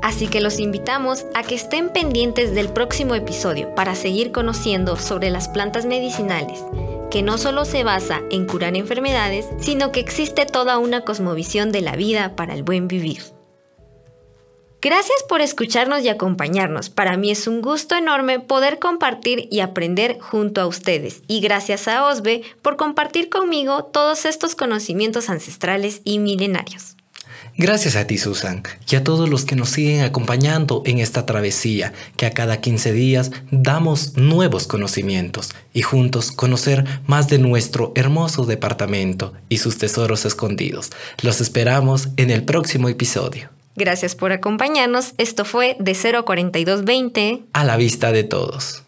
Así 0.02 0.28
que 0.28 0.42
los 0.42 0.60
invitamos 0.60 1.26
a 1.36 1.44
que 1.44 1.56
estén 1.56 1.90
pendientes 1.90 2.56
del 2.56 2.70
próximo 2.70 3.16
episodio 3.16 3.74
para 3.76 3.96
seguir 3.96 4.32
conociendo 4.32 4.98
sobre 4.98 5.30
las 5.30 5.48
plantas 5.48 5.86
medicinales, 5.86 6.60
que 7.12 7.22
no 7.22 7.38
solo 7.38 7.66
se 7.66 7.84
basa 7.84 8.22
en 8.32 8.48
curar 8.48 8.76
enfermedades, 8.76 9.46
sino 9.60 9.92
que 9.92 10.00
existe 10.00 10.46
toda 10.46 10.80
una 10.80 11.02
cosmovisión 11.02 11.72
de 11.72 11.82
la 11.82 11.96
vida 11.96 12.36
para 12.36 12.56
el 12.56 12.64
buen 12.64 12.88
vivir. 12.88 13.22
Gracias 14.84 15.24
por 15.30 15.42
escucharnos 15.42 16.02
y 16.02 16.10
acompañarnos. 16.10 16.90
Para 16.90 17.16
mí 17.16 17.30
es 17.30 17.46
un 17.46 17.62
gusto 17.62 17.96
enorme 17.96 18.40
poder 18.40 18.80
compartir 18.80 19.48
y 19.52 19.60
aprender 19.60 20.18
junto 20.20 20.60
a 20.60 20.66
ustedes. 20.66 21.22
Y 21.28 21.40
gracias 21.40 21.88
a 21.88 22.08
Osbe 22.08 22.42
por 22.64 22.78
compartir 22.78 23.30
conmigo 23.30 23.84
todos 23.84 24.26
estos 24.26 24.56
conocimientos 24.56 25.30
ancestrales 25.30 26.02
y 26.04 26.18
milenarios. 26.18 26.96
Gracias 27.58 27.96
a 27.96 28.08
ti, 28.08 28.18
Susan, 28.18 28.64
y 28.90 28.96
a 28.96 29.04
todos 29.04 29.30
los 29.30 29.46
que 29.46 29.56
nos 29.56 29.70
siguen 29.70 30.02
acompañando 30.02 30.82
en 30.86 31.00
esta 31.00 31.26
travesía, 31.26 31.94
que 32.18 32.26
a 32.26 32.32
cada 32.32 32.62
15 32.62 32.94
días 32.94 33.32
damos 33.52 34.16
nuevos 34.16 34.68
conocimientos 34.68 35.54
y 35.74 35.82
juntos 35.82 36.32
conocer 36.32 36.86
más 37.08 37.28
de 37.28 37.40
nuestro 37.40 37.92
hermoso 37.96 38.46
departamento 38.46 39.34
y 39.50 39.58
sus 39.58 39.78
tesoros 39.78 40.26
escondidos. 40.26 40.92
Los 41.22 41.42
esperamos 41.42 42.10
en 42.18 42.30
el 42.30 42.44
próximo 42.44 42.90
episodio. 42.90 43.50
Gracias 43.76 44.16
por 44.16 44.32
acompañarnos. 44.32 45.14
Esto 45.18 45.46
fue 45.46 45.76
de 45.80 45.96
0 45.96 46.20
a 46.20 46.26
4220. 46.26 47.44
A 47.54 47.64
la 47.64 47.78
vista 47.78 48.12
de 48.12 48.24
todos. 48.24 48.84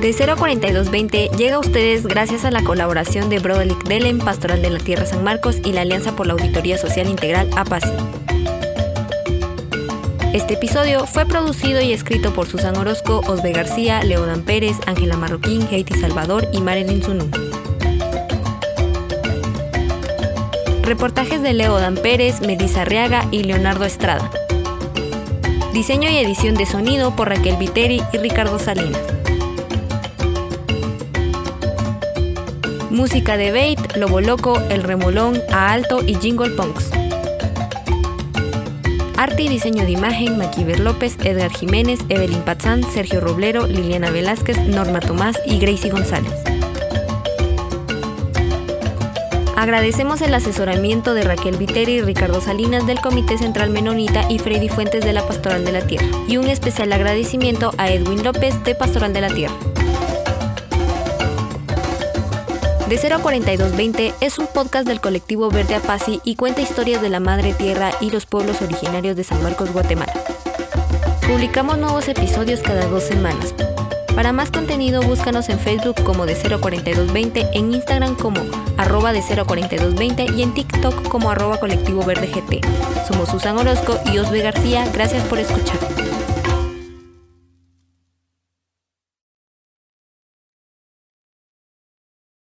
De 0.00 0.12
0 0.12 0.34
a 0.34 0.36
4220 0.36 1.28
llega 1.36 1.56
a 1.56 1.58
ustedes 1.58 2.06
gracias 2.06 2.44
a 2.44 2.52
la 2.52 2.62
colaboración 2.62 3.28
de 3.28 3.40
Brodelick 3.40 3.82
Delen, 3.82 4.18
Pastoral 4.18 4.62
de 4.62 4.70
la 4.70 4.78
Tierra 4.78 5.04
San 5.04 5.24
Marcos 5.24 5.56
y 5.64 5.72
la 5.72 5.80
Alianza 5.80 6.14
por 6.14 6.28
la 6.28 6.34
Auditoría 6.34 6.78
Social 6.78 7.08
Integral 7.08 7.50
APASI. 7.56 7.90
Este 10.32 10.54
episodio 10.54 11.04
fue 11.04 11.26
producido 11.26 11.80
y 11.80 11.92
escrito 11.92 12.32
por 12.32 12.46
Susan 12.46 12.76
Orozco, 12.76 13.22
Osbe 13.26 13.50
García, 13.50 14.00
Leodan 14.04 14.42
Pérez, 14.42 14.76
Ángela 14.86 15.16
Marroquín, 15.16 15.66
Heidi 15.68 15.94
Salvador 15.94 16.46
y 16.52 16.60
Marilyn 16.60 17.02
Zunú. 17.02 17.28
Reportajes 20.82 21.42
de 21.42 21.54
Leodan 21.54 21.96
Pérez, 21.96 22.40
Melissa 22.40 22.82
Arriaga 22.82 23.26
y 23.32 23.42
Leonardo 23.42 23.84
Estrada. 23.84 24.30
Diseño 25.72 26.08
y 26.08 26.18
edición 26.18 26.54
de 26.54 26.66
sonido 26.66 27.16
por 27.16 27.30
Raquel 27.30 27.56
Viteri 27.56 28.00
y 28.12 28.18
Ricardo 28.18 28.60
Salinas. 28.60 29.17
Música 32.98 33.36
de 33.36 33.52
Bait, 33.52 33.78
Lobo 33.96 34.20
Loco, 34.20 34.60
El 34.70 34.82
Remolón, 34.82 35.40
A 35.52 35.70
Alto 35.70 36.02
y 36.04 36.16
Jingle 36.16 36.50
Punks. 36.50 36.90
Arte 39.16 39.42
y 39.44 39.48
diseño 39.48 39.84
de 39.84 39.92
imagen, 39.92 40.36
Maquiver 40.36 40.80
López, 40.80 41.16
Edgar 41.22 41.52
Jiménez, 41.52 42.00
Evelyn 42.08 42.40
Pazán, 42.40 42.82
Sergio 42.82 43.20
Roblero, 43.20 43.68
Liliana 43.68 44.10
Velázquez, 44.10 44.58
Norma 44.66 44.98
Tomás 44.98 45.40
y 45.46 45.60
Gracie 45.60 45.92
González. 45.92 46.32
Agradecemos 49.54 50.20
el 50.20 50.34
asesoramiento 50.34 51.14
de 51.14 51.22
Raquel 51.22 51.56
Viteri 51.56 51.92
y 51.92 52.02
Ricardo 52.02 52.40
Salinas 52.40 52.84
del 52.84 53.00
Comité 53.00 53.38
Central 53.38 53.70
Menonita 53.70 54.28
y 54.28 54.40
Freddy 54.40 54.68
Fuentes 54.68 55.04
de 55.04 55.12
la 55.12 55.24
Pastoral 55.24 55.64
de 55.64 55.70
la 55.70 55.82
Tierra. 55.82 56.08
Y 56.26 56.36
un 56.36 56.48
especial 56.48 56.92
agradecimiento 56.92 57.72
a 57.78 57.92
Edwin 57.92 58.24
López 58.24 58.64
de 58.64 58.74
Pastoral 58.74 59.12
de 59.12 59.20
la 59.20 59.28
Tierra. 59.28 59.54
De 62.88 62.96
0 62.96 63.16
a 63.16 63.18
4220 63.18 64.14
es 64.22 64.38
un 64.38 64.46
podcast 64.46 64.88
del 64.88 65.02
colectivo 65.02 65.50
Verde 65.50 65.74
Apasi 65.74 66.22
y 66.24 66.36
cuenta 66.36 66.62
historias 66.62 67.02
de 67.02 67.10
la 67.10 67.20
madre 67.20 67.52
tierra 67.52 67.90
y 68.00 68.10
los 68.10 68.24
pueblos 68.24 68.62
originarios 68.62 69.14
de 69.14 69.24
San 69.24 69.42
Marcos, 69.42 69.74
Guatemala. 69.74 70.14
Publicamos 71.28 71.76
nuevos 71.76 72.08
episodios 72.08 72.60
cada 72.60 72.86
dos 72.86 73.02
semanas. 73.02 73.54
Para 74.14 74.32
más 74.32 74.50
contenido 74.50 75.02
búscanos 75.02 75.50
en 75.50 75.58
Facebook 75.58 76.02
como 76.02 76.24
de 76.24 76.34
04220, 76.34 77.50
en 77.52 77.74
Instagram 77.74 78.16
como 78.16 78.40
arroba 78.78 79.12
de 79.12 79.20
04220 79.20 80.26
y 80.34 80.42
en 80.42 80.54
TikTok 80.54 81.08
como 81.08 81.30
arroba 81.30 81.60
colectivo 81.60 82.02
verde 82.04 82.28
GT. 82.28 82.66
Somos 83.06 83.28
Susan 83.28 83.58
Orozco 83.58 84.00
y 84.06 84.16
Osbe 84.16 84.40
García, 84.40 84.90
gracias 84.94 85.22
por 85.24 85.38
escuchar. 85.38 86.07